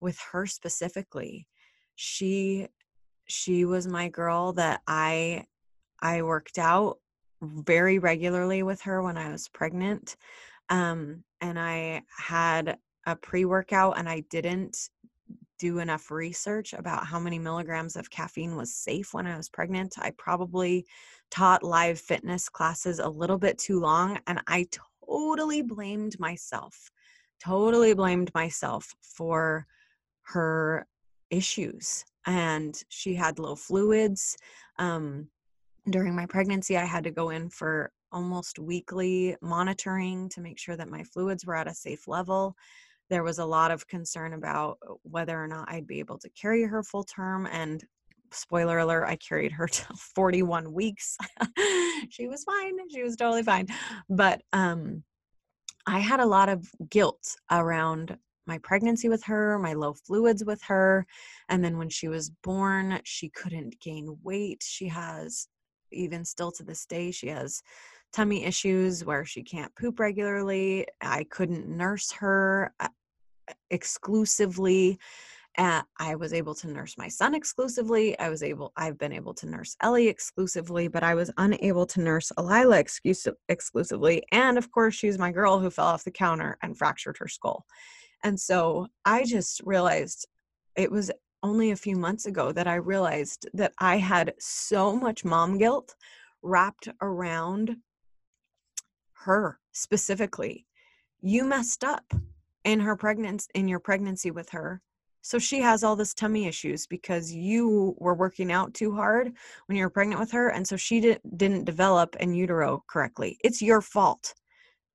with 0.00 0.18
her 0.32 0.46
specifically. 0.46 1.46
She 2.00 2.68
she 3.26 3.64
was 3.64 3.88
my 3.88 4.08
girl 4.08 4.52
that 4.52 4.82
I 4.86 5.46
I 5.98 6.22
worked 6.22 6.56
out 6.56 6.98
very 7.42 7.98
regularly 7.98 8.62
with 8.62 8.80
her 8.82 9.02
when 9.02 9.16
I 9.16 9.32
was 9.32 9.48
pregnant. 9.48 10.14
Um, 10.68 11.24
and 11.40 11.58
I 11.58 12.02
had 12.16 12.78
a 13.04 13.16
pre 13.16 13.44
workout 13.44 13.98
and 13.98 14.08
I 14.08 14.20
didn't 14.30 14.90
do 15.58 15.80
enough 15.80 16.12
research 16.12 16.72
about 16.72 17.04
how 17.04 17.18
many 17.18 17.40
milligrams 17.40 17.96
of 17.96 18.10
caffeine 18.10 18.54
was 18.54 18.72
safe 18.72 19.12
when 19.12 19.26
I 19.26 19.36
was 19.36 19.48
pregnant. 19.48 19.96
I 19.98 20.12
probably 20.12 20.86
taught 21.32 21.64
live 21.64 21.98
fitness 21.98 22.48
classes 22.48 23.00
a 23.00 23.08
little 23.08 23.38
bit 23.38 23.58
too 23.58 23.80
long 23.80 24.20
and 24.28 24.40
I 24.46 24.68
totally 25.04 25.62
blamed 25.62 26.20
myself. 26.20 26.92
Totally 27.40 27.92
blamed 27.92 28.32
myself 28.34 28.94
for 29.00 29.66
her 30.22 30.86
issues. 31.30 32.04
And 32.26 32.80
she 32.88 33.14
had 33.14 33.38
low 33.38 33.54
fluids. 33.54 34.36
Um, 34.78 35.28
during 35.90 36.14
my 36.14 36.26
pregnancy, 36.26 36.76
I 36.76 36.84
had 36.84 37.04
to 37.04 37.10
go 37.10 37.30
in 37.30 37.48
for 37.48 37.90
almost 38.12 38.58
weekly 38.58 39.36
monitoring 39.42 40.28
to 40.30 40.40
make 40.40 40.58
sure 40.58 40.76
that 40.76 40.88
my 40.88 41.02
fluids 41.04 41.44
were 41.44 41.56
at 41.56 41.68
a 41.68 41.74
safe 41.74 42.08
level. 42.08 42.54
There 43.10 43.22
was 43.22 43.38
a 43.38 43.44
lot 43.44 43.70
of 43.70 43.86
concern 43.86 44.34
about 44.34 44.78
whether 45.02 45.42
or 45.42 45.46
not 45.46 45.70
I'd 45.70 45.86
be 45.86 45.98
able 45.98 46.18
to 46.18 46.30
carry 46.30 46.64
her 46.64 46.82
full 46.82 47.04
term. 47.04 47.46
And 47.50 47.82
spoiler 48.32 48.78
alert, 48.78 49.06
I 49.06 49.16
carried 49.16 49.52
her 49.52 49.66
to 49.68 49.84
41 50.14 50.72
weeks. 50.72 51.16
she 52.10 52.28
was 52.28 52.44
fine. 52.44 52.76
She 52.90 53.02
was 53.02 53.16
totally 53.16 53.42
fine. 53.42 53.68
But 54.08 54.42
um, 54.52 55.02
I 55.86 56.00
had 56.00 56.20
a 56.20 56.26
lot 56.26 56.48
of 56.48 56.70
guilt 56.90 57.36
around 57.50 58.16
my 58.48 58.58
pregnancy 58.58 59.08
with 59.08 59.22
her, 59.24 59.58
my 59.58 59.74
low 59.74 59.92
fluids 59.92 60.44
with 60.44 60.62
her. 60.62 61.06
And 61.48 61.64
then 61.64 61.78
when 61.78 61.90
she 61.90 62.08
was 62.08 62.30
born, 62.30 63.00
she 63.04 63.28
couldn't 63.28 63.78
gain 63.80 64.16
weight. 64.24 64.64
She 64.66 64.88
has 64.88 65.46
even 65.92 66.24
still 66.24 66.52
to 66.52 66.64
this 66.64 66.84
day, 66.86 67.10
she 67.10 67.28
has 67.28 67.62
tummy 68.12 68.44
issues 68.44 69.04
where 69.04 69.24
she 69.24 69.42
can't 69.42 69.74
poop 69.76 70.00
regularly. 70.00 70.86
I 71.00 71.24
couldn't 71.24 71.68
nurse 71.68 72.10
her 72.12 72.72
uh, 72.80 72.88
exclusively. 73.70 74.98
Uh, 75.56 75.82
I 75.98 76.14
was 76.14 76.32
able 76.32 76.54
to 76.54 76.68
nurse 76.68 76.96
my 76.96 77.08
son 77.08 77.34
exclusively. 77.34 78.16
I 78.18 78.28
was 78.28 78.42
able, 78.42 78.72
I've 78.76 78.96
been 78.96 79.12
able 79.12 79.34
to 79.34 79.46
nurse 79.46 79.76
Ellie 79.82 80.06
exclusively, 80.06 80.86
but 80.86 81.02
I 81.02 81.14
was 81.14 81.32
unable 81.36 81.84
to 81.86 82.00
nurse 82.00 82.30
Elila 82.38 82.84
exclusively. 83.48 84.22
And 84.30 84.56
of 84.56 84.70
course, 84.70 84.94
she's 84.94 85.18
my 85.18 85.32
girl 85.32 85.58
who 85.58 85.70
fell 85.70 85.86
off 85.86 86.04
the 86.04 86.12
counter 86.12 86.58
and 86.62 86.78
fractured 86.78 87.18
her 87.18 87.28
skull. 87.28 87.66
And 88.24 88.38
so 88.38 88.88
I 89.04 89.24
just 89.24 89.60
realized 89.64 90.26
it 90.76 90.90
was 90.90 91.10
only 91.42 91.70
a 91.70 91.76
few 91.76 91.96
months 91.96 92.26
ago 92.26 92.52
that 92.52 92.66
I 92.66 92.76
realized 92.76 93.48
that 93.54 93.72
I 93.78 93.96
had 93.96 94.34
so 94.38 94.96
much 94.96 95.24
mom 95.24 95.58
guilt 95.58 95.94
wrapped 96.42 96.88
around 97.00 97.76
her 99.12 99.58
specifically. 99.72 100.66
You 101.20 101.44
messed 101.44 101.84
up 101.84 102.12
in 102.64 102.80
her 102.80 102.96
pregnancy 102.96 103.48
in 103.54 103.68
your 103.68 103.80
pregnancy 103.80 104.30
with 104.30 104.50
her. 104.50 104.80
So 105.20 105.38
she 105.38 105.60
has 105.60 105.82
all 105.82 105.96
this 105.96 106.14
tummy 106.14 106.46
issues 106.46 106.86
because 106.86 107.32
you 107.32 107.94
were 107.98 108.14
working 108.14 108.52
out 108.52 108.72
too 108.72 108.94
hard 108.94 109.32
when 109.66 109.76
you 109.76 109.84
were 109.84 109.90
pregnant 109.90 110.20
with 110.20 110.30
her 110.32 110.48
and 110.48 110.66
so 110.66 110.76
she 110.76 111.00
did, 111.00 111.20
didn't 111.36 111.64
develop 111.64 112.16
in 112.16 112.34
utero 112.34 112.84
correctly. 112.88 113.36
It's 113.42 113.60
your 113.60 113.80
fault. 113.80 114.34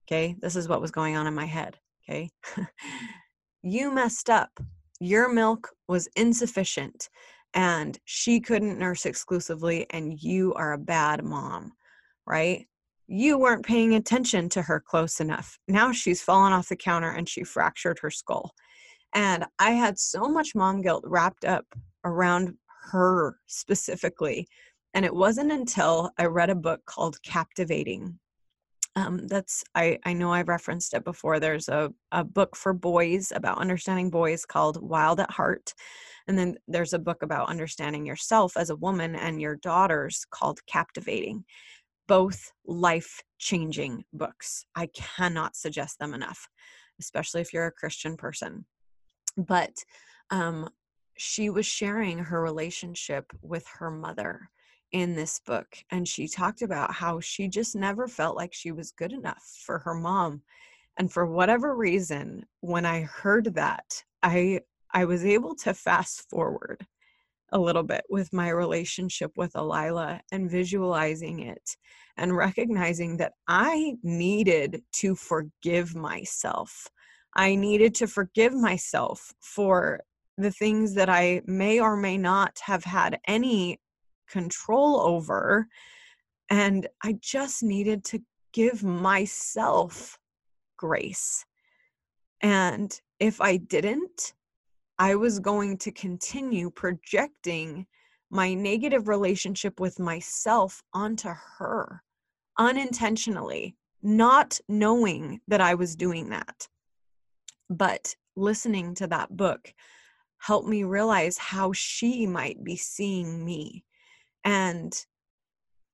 Okay? 0.06 0.36
This 0.40 0.56
is 0.56 0.68
what 0.68 0.82
was 0.82 0.92
going 0.92 1.16
on 1.16 1.28
in 1.28 1.34
my 1.34 1.46
head, 1.46 1.78
okay? 2.10 2.30
you 3.64 3.94
messed 3.94 4.30
up 4.30 4.52
your 5.04 5.32
milk 5.32 5.70
was 5.90 6.08
insufficient 6.16 7.10
and 7.54 8.00
she 8.06 8.40
couldn't 8.40 8.80
nurse 8.80 9.06
exclusively 9.06 9.86
and 9.90 10.22
you 10.24 10.54
are 10.54 10.74
a 10.74 10.78
bad 10.78 11.24
mom, 11.24 11.74
right? 12.26 12.66
You 13.08 13.38
weren't 13.38 13.66
paying 13.66 13.96
attention 13.96 14.48
to 14.50 14.62
her 14.62 14.80
close 14.80 15.20
enough. 15.20 15.60
Now 15.68 15.92
she's 15.92 16.22
fallen 16.22 16.54
off 16.54 16.70
the 16.70 16.78
counter 16.78 17.12
and 17.12 17.28
she 17.28 17.44
fractured 17.44 18.00
her 18.00 18.10
skull. 18.10 18.54
And 19.14 19.46
I 19.60 19.72
had 19.72 20.00
so 20.00 20.30
much 20.30 20.56
mom 20.56 20.82
guilt 20.82 21.04
wrapped 21.06 21.44
up 21.44 21.66
around 22.06 22.56
her 22.92 23.38
specifically. 23.48 24.48
And 24.94 25.04
it 25.04 25.14
wasn't 25.14 25.52
until 25.52 26.12
I 26.18 26.26
read 26.26 26.50
a 26.50 26.56
book 26.56 26.80
called 26.86 27.22
Captivating 27.24 28.20
um, 28.96 29.28
that's 29.28 29.64
I, 29.74 29.98
I 30.06 30.14
know 30.14 30.32
I've 30.32 30.48
referenced 30.48 30.94
it 30.94 31.04
before. 31.04 31.40
There's 31.40 31.68
a, 31.68 31.92
a 32.12 32.24
book 32.24 32.56
for 32.56 32.74
boys 32.74 33.32
about 33.34 33.58
understanding 33.58 34.10
boys 34.10 34.46
called 34.46 34.82
Wild 34.82 35.20
at 35.20 35.32
Heart. 35.32 35.74
And 36.28 36.38
then 36.38 36.58
there's 36.68 36.94
a 36.94 37.00
book 37.00 37.24
about 37.24 37.50
understanding 37.50 38.06
yourself 38.06 38.56
as 38.56 38.70
a 38.70 38.76
woman 38.76 39.16
and 39.16 39.42
your 39.42 39.56
daughters 39.58 40.26
called 40.30 40.60
Captivating. 40.68 41.44
Both 42.08 42.52
life 42.66 43.22
changing 43.40 44.04
books. 44.14 44.66
I 44.76 44.90
cannot 44.94 45.56
suggest 45.56 46.00
them 46.00 46.14
enough, 46.14 46.48
especially 47.00 47.42
if 47.42 47.54
you're 47.54 47.68
a 47.68 47.72
Christian 47.72 48.18
person. 48.18 48.66
But 49.38 49.74
um, 50.30 50.70
she 51.18 51.50
was 51.50 51.66
sharing 51.66 52.20
her 52.20 52.42
relationship 52.42 53.32
with 53.42 53.66
her 53.80 53.90
mother 53.90 54.50
in 54.94 55.16
this 55.16 55.40
book 55.40 55.76
and 55.92 56.08
she 56.08 56.28
talked 56.28 56.62
about 56.62 56.94
how 56.94 57.20
she 57.20 57.48
just 57.48 57.76
never 57.76 58.08
felt 58.08 58.38
like 58.38 58.54
she 58.54 58.72
was 58.72 58.92
good 58.92 59.12
enough 59.12 59.44
for 59.66 59.80
her 59.80 59.94
mom 59.94 60.42
and 60.98 61.12
for 61.12 61.26
whatever 61.26 61.76
reason 61.76 62.46
when 62.62 62.86
i 62.86 63.02
heard 63.02 63.54
that 63.56 64.04
i 64.22 64.60
i 64.94 65.04
was 65.04 65.26
able 65.26 65.56
to 65.56 65.74
fast 65.74 66.30
forward 66.30 66.86
a 67.54 67.60
little 67.60 67.84
bit 67.84 68.04
with 68.10 68.34
my 68.34 68.50
relationship 68.50 69.32
with 69.38 69.54
Elila 69.54 70.20
and 70.32 70.50
visualizing 70.50 71.40
it 71.40 71.78
and 72.18 72.36
recognizing 72.36 73.18
that 73.18 73.34
I 73.48 73.96
needed 74.02 74.82
to 74.94 75.16
forgive 75.16 75.96
myself. 75.96 76.90
I 77.36 77.56
needed 77.56 77.96
to 77.96 78.08
forgive 78.08 78.54
myself 78.54 79.34
for 79.40 80.02
the 80.38 80.52
things 80.52 80.96
that 80.96 81.10
I 81.10 81.42
may 81.46 81.80
or 81.80 81.96
may 81.96 82.18
not 82.18 82.60
have 82.66 82.84
had 82.84 83.20
any 83.28 83.80
control 84.34 85.00
over. 85.00 85.68
And 86.50 86.88
I 87.04 87.18
just 87.22 87.62
needed 87.62 88.04
to 88.06 88.20
give 88.52 88.84
myself 88.84 90.18
grace. 90.76 91.46
And 92.42 93.00
if 93.20 93.40
I 93.40 93.58
didn't, 93.58 94.34
I 94.98 95.16
was 95.16 95.40
going 95.40 95.78
to 95.80 95.92
continue 95.92 96.72
projecting 96.72 97.86
my 98.30 98.56
negative 98.56 99.08
relationship 99.08 99.80
with 99.80 100.00
myself 100.00 100.82
onto 100.94 101.30
her 101.58 102.04
unintentionally, 102.58 103.76
not 104.02 104.60
knowing 104.68 105.42
that 105.48 105.62
I 105.62 105.76
was 105.76 105.96
doing 105.96 106.30
that. 106.30 106.68
But 107.70 108.16
listening 108.36 108.96
to 108.96 109.08
that 109.08 109.36
book 109.36 109.74
helped 110.40 110.68
me 110.68 110.84
realize 110.84 111.38
how 111.38 111.72
she 111.72 112.28
might 112.28 112.64
be 112.64 112.76
seeing 112.76 113.46
me 113.46 113.86
and 114.44 114.94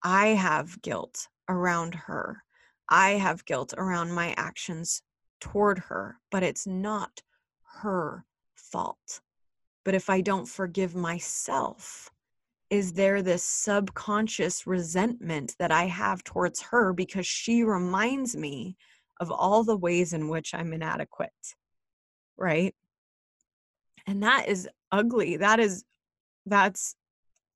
I 0.03 0.27
have 0.27 0.81
guilt 0.81 1.27
around 1.47 1.95
her. 1.95 2.43
I 2.89 3.11
have 3.11 3.45
guilt 3.45 3.73
around 3.77 4.13
my 4.13 4.33
actions 4.37 5.01
toward 5.39 5.79
her, 5.79 6.17
but 6.31 6.43
it's 6.43 6.65
not 6.65 7.21
her 7.81 8.25
fault. 8.55 9.21
But 9.85 9.95
if 9.95 10.09
I 10.09 10.21
don't 10.21 10.47
forgive 10.47 10.95
myself, 10.95 12.09
is 12.69 12.93
there 12.93 13.21
this 13.21 13.43
subconscious 13.43 14.67
resentment 14.67 15.55
that 15.59 15.71
I 15.71 15.85
have 15.85 16.23
towards 16.23 16.61
her 16.61 16.93
because 16.93 17.25
she 17.25 17.63
reminds 17.63 18.35
me 18.35 18.77
of 19.19 19.31
all 19.31 19.63
the 19.63 19.77
ways 19.77 20.13
in 20.13 20.29
which 20.29 20.53
I'm 20.53 20.73
inadequate? 20.73 21.31
Right? 22.37 22.75
And 24.07 24.23
that 24.23 24.47
is 24.47 24.69
ugly. 24.91 25.37
That 25.37 25.59
is, 25.59 25.83
that's 26.45 26.95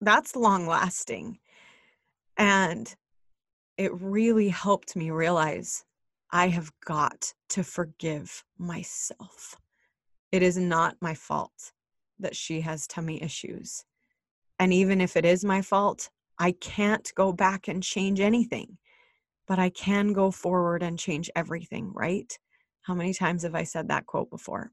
that's 0.03 0.35
long 0.35 0.67
lasting 0.67 1.37
And 2.37 2.93
it 3.77 3.91
really 4.01 4.49
helped 4.49 4.95
me 4.95 5.11
realize 5.11 5.85
I 6.31 6.49
have 6.49 6.71
got 6.85 7.33
to 7.49 7.63
forgive 7.63 8.43
myself. 8.57 9.57
It 10.31 10.43
is 10.43 10.57
not 10.57 10.97
my 11.01 11.13
fault 11.15 11.73
that 12.19 12.35
she 12.35 12.61
has 12.61 12.87
tummy 12.87 13.21
issues. 13.23 13.85
And 14.59 14.73
even 14.73 15.01
if 15.01 15.17
it 15.17 15.25
is 15.25 15.45
my 15.45 15.61
fault, 15.61 16.09
I 16.39 16.53
can't 16.53 17.11
go 17.15 17.33
back 17.33 17.67
and 17.67 17.83
change 17.83 18.19
anything, 18.19 18.77
but 19.47 19.59
I 19.59 19.69
can 19.69 20.13
go 20.13 20.31
forward 20.31 20.83
and 20.83 20.99
change 20.99 21.29
everything, 21.35 21.91
right? 21.93 22.37
How 22.83 22.95
many 22.95 23.13
times 23.13 23.43
have 23.43 23.55
I 23.55 23.63
said 23.63 23.89
that 23.89 24.07
quote 24.07 24.29
before? 24.29 24.71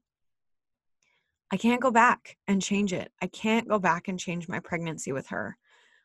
I 1.51 1.57
can't 1.57 1.81
go 1.81 1.91
back 1.91 2.37
and 2.47 2.61
change 2.61 2.93
it. 2.93 3.11
I 3.21 3.27
can't 3.27 3.67
go 3.67 3.77
back 3.77 4.07
and 4.07 4.17
change 4.17 4.47
my 4.47 4.59
pregnancy 4.59 5.11
with 5.11 5.27
her. 5.27 5.57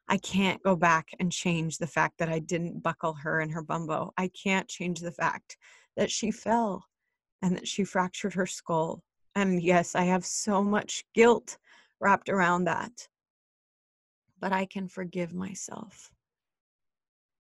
I 0.09 0.19
can't 0.19 0.63
go 0.63 0.75
back 0.75 1.11
and 1.21 1.31
change 1.31 1.79
the 1.79 1.87
fact 1.87 2.19
that 2.19 2.29
I 2.29 2.41
didn't 2.41 2.83
buckle 2.83 3.15
her 3.15 3.41
in 3.41 3.51
her 3.51 3.63
bumbo. 3.63 4.13
I 4.17 4.29
can't 4.29 4.69
change 4.69 5.01
the 5.01 5.13
fact 5.13 5.57
that 5.97 6.11
she 6.11 6.31
fell 6.31 6.85
and 7.43 7.57
that 7.57 7.69
she 7.69 7.85
fractured 7.85 8.35
her 8.35 8.47
skull. 8.47 9.03
And 9.35 9.63
yes, 9.63 9.95
I 9.95 10.05
have 10.05 10.25
so 10.27 10.63
much 10.63 11.05
guilt 11.15 11.59
wrapped 12.01 12.29
around 12.29 12.65
that. 12.65 13.09
But 14.41 14.53
I 14.53 14.67
can 14.67 14.89
forgive 14.89 15.33
myself. 15.33 16.11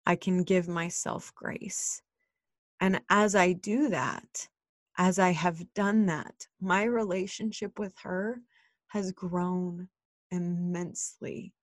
I 0.05 0.15
can 0.15 0.43
give 0.43 0.67
myself 0.67 1.33
grace. 1.35 2.01
And 2.79 3.01
as 3.09 3.35
I 3.35 3.53
do 3.53 3.89
that, 3.89 4.47
as 4.97 5.19
I 5.19 5.31
have 5.31 5.73
done 5.73 6.05
that, 6.07 6.47
my 6.61 6.83
relationship 6.83 7.79
with 7.79 7.93
her 8.03 8.41
has 8.87 9.11
grown 9.11 9.89
immensely 10.31 11.53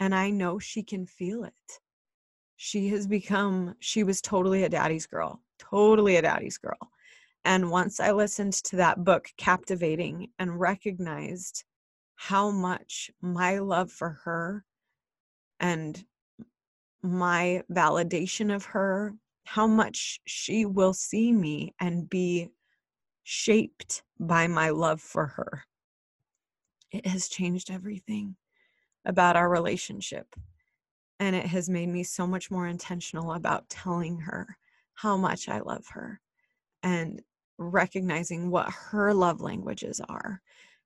and 0.00 0.14
I 0.14 0.30
know 0.30 0.58
she 0.58 0.82
can 0.82 1.06
feel 1.06 1.44
it. 1.44 1.80
She 2.56 2.88
has 2.88 3.06
become, 3.06 3.74
she 3.80 4.02
was 4.02 4.20
totally 4.20 4.64
a 4.64 4.68
daddy's 4.68 5.06
girl, 5.06 5.42
totally 5.58 6.16
a 6.16 6.22
daddy's 6.22 6.58
girl. 6.58 6.90
And 7.44 7.70
once 7.70 8.00
I 8.00 8.12
listened 8.12 8.54
to 8.64 8.76
that 8.76 9.04
book, 9.04 9.28
Captivating, 9.36 10.28
and 10.38 10.58
recognized 10.58 11.64
how 12.16 12.50
much 12.50 13.10
my 13.20 13.58
love 13.58 13.90
for 13.90 14.20
her 14.24 14.64
and 15.58 16.02
my 17.02 17.62
validation 17.70 18.54
of 18.54 18.64
her, 18.66 19.14
how 19.44 19.66
much 19.66 20.20
she 20.26 20.66
will 20.66 20.92
see 20.92 21.32
me 21.32 21.74
and 21.80 22.08
be 22.08 22.50
shaped 23.22 24.02
by 24.18 24.46
my 24.46 24.70
love 24.70 25.00
for 25.00 25.26
her, 25.26 25.64
it 26.90 27.06
has 27.06 27.28
changed 27.28 27.70
everything 27.70 28.36
about 29.04 29.36
our 29.36 29.48
relationship. 29.48 30.34
And 31.18 31.36
it 31.36 31.46
has 31.46 31.68
made 31.68 31.88
me 31.88 32.02
so 32.02 32.26
much 32.26 32.50
more 32.50 32.66
intentional 32.66 33.32
about 33.32 33.68
telling 33.68 34.18
her 34.20 34.56
how 34.94 35.16
much 35.16 35.48
I 35.48 35.60
love 35.60 35.86
her 35.90 36.20
and 36.82 37.22
recognizing 37.58 38.50
what 38.50 38.70
her 38.70 39.12
love 39.12 39.40
languages 39.40 40.00
are 40.08 40.40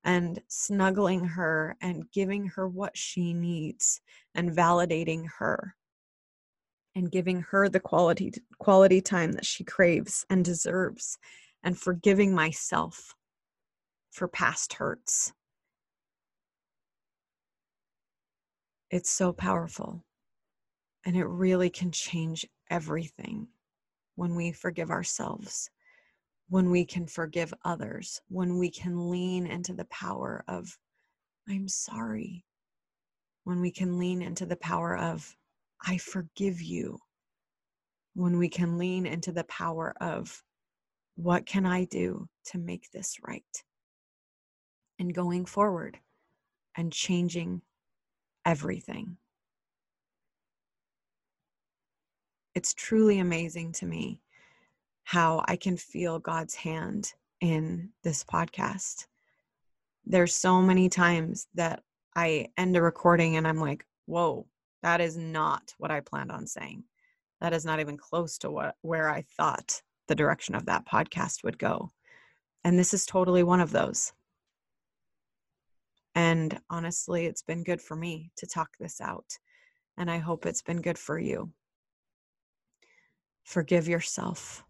and 0.04 0.40
snuggling 0.48 1.24
her 1.24 1.76
and 1.80 2.10
giving 2.12 2.46
her 2.48 2.68
what 2.68 2.96
she 2.96 3.32
needs 3.32 4.00
and 4.34 4.50
validating 4.50 5.24
her 5.38 5.74
and 6.94 7.10
giving 7.10 7.40
her 7.42 7.68
the 7.68 7.80
quality 7.80 8.32
quality 8.58 9.00
time 9.00 9.32
that 9.32 9.46
she 9.46 9.64
craves 9.64 10.26
and 10.30 10.44
deserves 10.44 11.18
and 11.64 11.76
forgiving 11.76 12.32
myself 12.32 13.16
for 14.12 14.28
past 14.28 14.74
hurts 14.74 15.32
It's 18.94 19.10
so 19.10 19.32
powerful. 19.32 20.04
And 21.04 21.16
it 21.16 21.24
really 21.24 21.68
can 21.68 21.90
change 21.90 22.46
everything 22.70 23.48
when 24.14 24.36
we 24.36 24.52
forgive 24.52 24.92
ourselves, 24.92 25.68
when 26.48 26.70
we 26.70 26.84
can 26.84 27.08
forgive 27.08 27.52
others, 27.64 28.20
when 28.28 28.56
we 28.56 28.70
can 28.70 29.10
lean 29.10 29.48
into 29.48 29.74
the 29.74 29.86
power 29.86 30.44
of, 30.46 30.78
I'm 31.48 31.66
sorry, 31.66 32.44
when 33.42 33.60
we 33.60 33.72
can 33.72 33.98
lean 33.98 34.22
into 34.22 34.46
the 34.46 34.54
power 34.54 34.96
of, 34.96 35.36
I 35.84 35.98
forgive 35.98 36.62
you, 36.62 37.00
when 38.14 38.38
we 38.38 38.48
can 38.48 38.78
lean 38.78 39.06
into 39.06 39.32
the 39.32 39.44
power 39.44 39.92
of, 40.00 40.40
what 41.16 41.46
can 41.46 41.66
I 41.66 41.84
do 41.84 42.28
to 42.46 42.58
make 42.58 42.90
this 42.90 43.16
right? 43.26 43.42
And 44.98 45.14
going 45.14 45.44
forward 45.44 45.98
and 46.76 46.92
changing 46.92 47.62
everything. 48.44 49.16
It's 52.54 52.74
truly 52.74 53.18
amazing 53.18 53.72
to 53.72 53.86
me 53.86 54.20
how 55.04 55.44
I 55.46 55.56
can 55.56 55.76
feel 55.76 56.18
God's 56.18 56.54
hand 56.54 57.12
in 57.40 57.90
this 58.02 58.24
podcast. 58.24 59.06
There's 60.06 60.34
so 60.34 60.62
many 60.62 60.88
times 60.88 61.46
that 61.54 61.82
I 62.16 62.48
end 62.56 62.76
a 62.76 62.82
recording 62.82 63.36
and 63.36 63.46
I'm 63.46 63.58
like, 63.58 63.84
whoa, 64.06 64.46
that 64.82 65.00
is 65.00 65.16
not 65.16 65.74
what 65.78 65.90
I 65.90 66.00
planned 66.00 66.30
on 66.30 66.46
saying. 66.46 66.84
That 67.40 67.52
is 67.52 67.64
not 67.64 67.80
even 67.80 67.96
close 67.96 68.38
to 68.38 68.50
what 68.50 68.76
where 68.82 69.10
I 69.10 69.24
thought 69.36 69.82
the 70.08 70.14
direction 70.14 70.54
of 70.54 70.66
that 70.66 70.86
podcast 70.86 71.44
would 71.44 71.58
go. 71.58 71.90
And 72.64 72.78
this 72.78 72.94
is 72.94 73.06
totally 73.06 73.42
one 73.42 73.60
of 73.60 73.70
those. 73.70 74.12
And 76.14 76.58
honestly, 76.70 77.26
it's 77.26 77.42
been 77.42 77.64
good 77.64 77.80
for 77.80 77.96
me 77.96 78.30
to 78.36 78.46
talk 78.46 78.70
this 78.78 79.00
out. 79.00 79.38
And 79.96 80.10
I 80.10 80.18
hope 80.18 80.46
it's 80.46 80.62
been 80.62 80.80
good 80.80 80.98
for 80.98 81.18
you. 81.18 81.52
Forgive 83.44 83.88
yourself, 83.88 84.64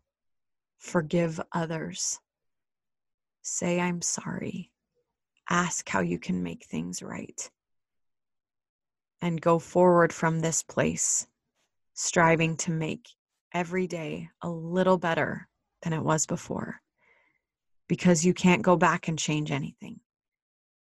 forgive 0.79 1.41
others. 1.53 2.19
Say, 3.43 3.79
I'm 3.79 4.03
sorry. 4.03 4.73
Ask 5.49 5.89
how 5.89 6.01
you 6.01 6.19
can 6.19 6.43
make 6.43 6.65
things 6.65 7.03
right. 7.03 7.51
And 9.21 9.41
go 9.41 9.59
forward 9.59 10.13
from 10.13 10.41
this 10.41 10.63
place, 10.63 11.27
striving 11.93 12.57
to 12.59 12.71
make 12.71 13.11
every 13.55 13.87
day 13.87 14.29
a 14.43 14.51
little 14.51 14.99
better 14.99 15.49
than 15.83 15.93
it 15.93 16.03
was 16.03 16.27
before. 16.27 16.81
Because 17.89 18.25
you 18.25 18.35
can't 18.35 18.63
go 18.63 18.77
back 18.77 19.09
and 19.09 19.19
change 19.19 19.51
anything 19.51 20.01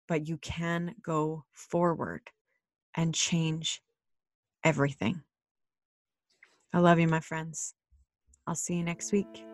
but 0.09 0.27
you 0.27 0.37
can 0.39 0.95
go 1.03 1.45
forward 1.53 2.23
and 2.95 3.15
change 3.15 3.83
everything. 4.65 5.23
I 6.73 6.79
love 6.79 6.99
you, 6.99 7.09
my 7.09 7.21
friends. 7.21 7.75
I'll 8.47 8.55
see 8.55 8.75
you 8.75 8.85
next 8.85 9.13
week. 9.13 9.46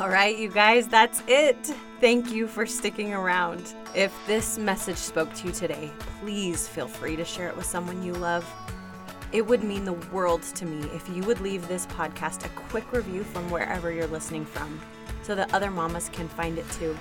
All 0.00 0.08
right, 0.08 0.38
you 0.38 0.48
guys, 0.48 0.88
that's 0.88 1.22
it. 1.28 1.62
Thank 2.00 2.32
you 2.32 2.48
for 2.48 2.64
sticking 2.64 3.12
around. 3.12 3.74
If 3.94 4.14
this 4.26 4.56
message 4.56 4.96
spoke 4.96 5.34
to 5.34 5.48
you 5.48 5.52
today, 5.52 5.90
please 6.20 6.66
feel 6.66 6.88
free 6.88 7.16
to 7.16 7.24
share 7.26 7.48
it 7.48 7.56
with 7.56 7.66
someone 7.66 8.02
you 8.02 8.14
love. 8.14 8.50
It 9.32 9.46
would 9.46 9.62
mean 9.62 9.84
the 9.84 9.92
world 9.92 10.42
to 10.42 10.64
me 10.64 10.88
if 10.94 11.06
you 11.10 11.22
would 11.24 11.42
leave 11.42 11.68
this 11.68 11.84
podcast 11.88 12.46
a 12.46 12.48
quick 12.70 12.90
review 12.92 13.24
from 13.24 13.50
wherever 13.50 13.92
you're 13.92 14.06
listening 14.06 14.46
from 14.46 14.80
so 15.20 15.34
that 15.34 15.52
other 15.52 15.70
mamas 15.70 16.08
can 16.14 16.28
find 16.28 16.56
it 16.56 16.70
too. 16.70 16.96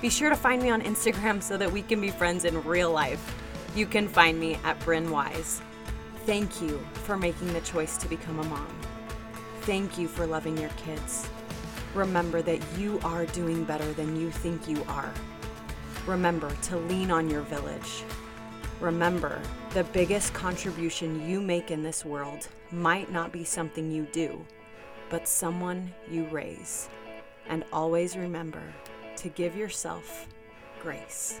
Be 0.00 0.08
sure 0.08 0.30
to 0.30 0.36
find 0.36 0.62
me 0.62 0.70
on 0.70 0.82
Instagram 0.82 1.42
so 1.42 1.56
that 1.56 1.72
we 1.72 1.82
can 1.82 2.00
be 2.00 2.12
friends 2.12 2.44
in 2.44 2.62
real 2.62 2.92
life. 2.92 3.34
You 3.74 3.86
can 3.86 4.06
find 4.06 4.38
me 4.38 4.56
at 4.62 4.78
Bryn 4.84 5.10
Wise. 5.10 5.62
Thank 6.26 6.62
you 6.62 6.78
for 6.92 7.16
making 7.16 7.52
the 7.52 7.60
choice 7.62 7.96
to 7.96 8.06
become 8.06 8.38
a 8.38 8.44
mom. 8.44 8.72
Thank 9.62 9.98
you 9.98 10.06
for 10.06 10.26
loving 10.26 10.56
your 10.56 10.70
kids. 10.76 11.28
Remember 11.94 12.40
that 12.42 12.60
you 12.78 13.00
are 13.02 13.26
doing 13.26 13.64
better 13.64 13.92
than 13.94 14.14
you 14.14 14.30
think 14.30 14.68
you 14.68 14.84
are. 14.88 15.12
Remember 16.06 16.50
to 16.62 16.76
lean 16.76 17.10
on 17.10 17.28
your 17.28 17.42
village. 17.42 18.04
Remember, 18.80 19.40
the 19.70 19.84
biggest 19.84 20.32
contribution 20.32 21.28
you 21.28 21.40
make 21.40 21.70
in 21.70 21.82
this 21.82 22.04
world 22.04 22.48
might 22.70 23.12
not 23.12 23.32
be 23.32 23.44
something 23.44 23.90
you 23.90 24.06
do, 24.12 24.44
but 25.10 25.28
someone 25.28 25.92
you 26.10 26.24
raise. 26.26 26.88
And 27.48 27.64
always 27.72 28.16
remember 28.16 28.62
to 29.16 29.28
give 29.28 29.56
yourself 29.56 30.26
grace. 30.80 31.40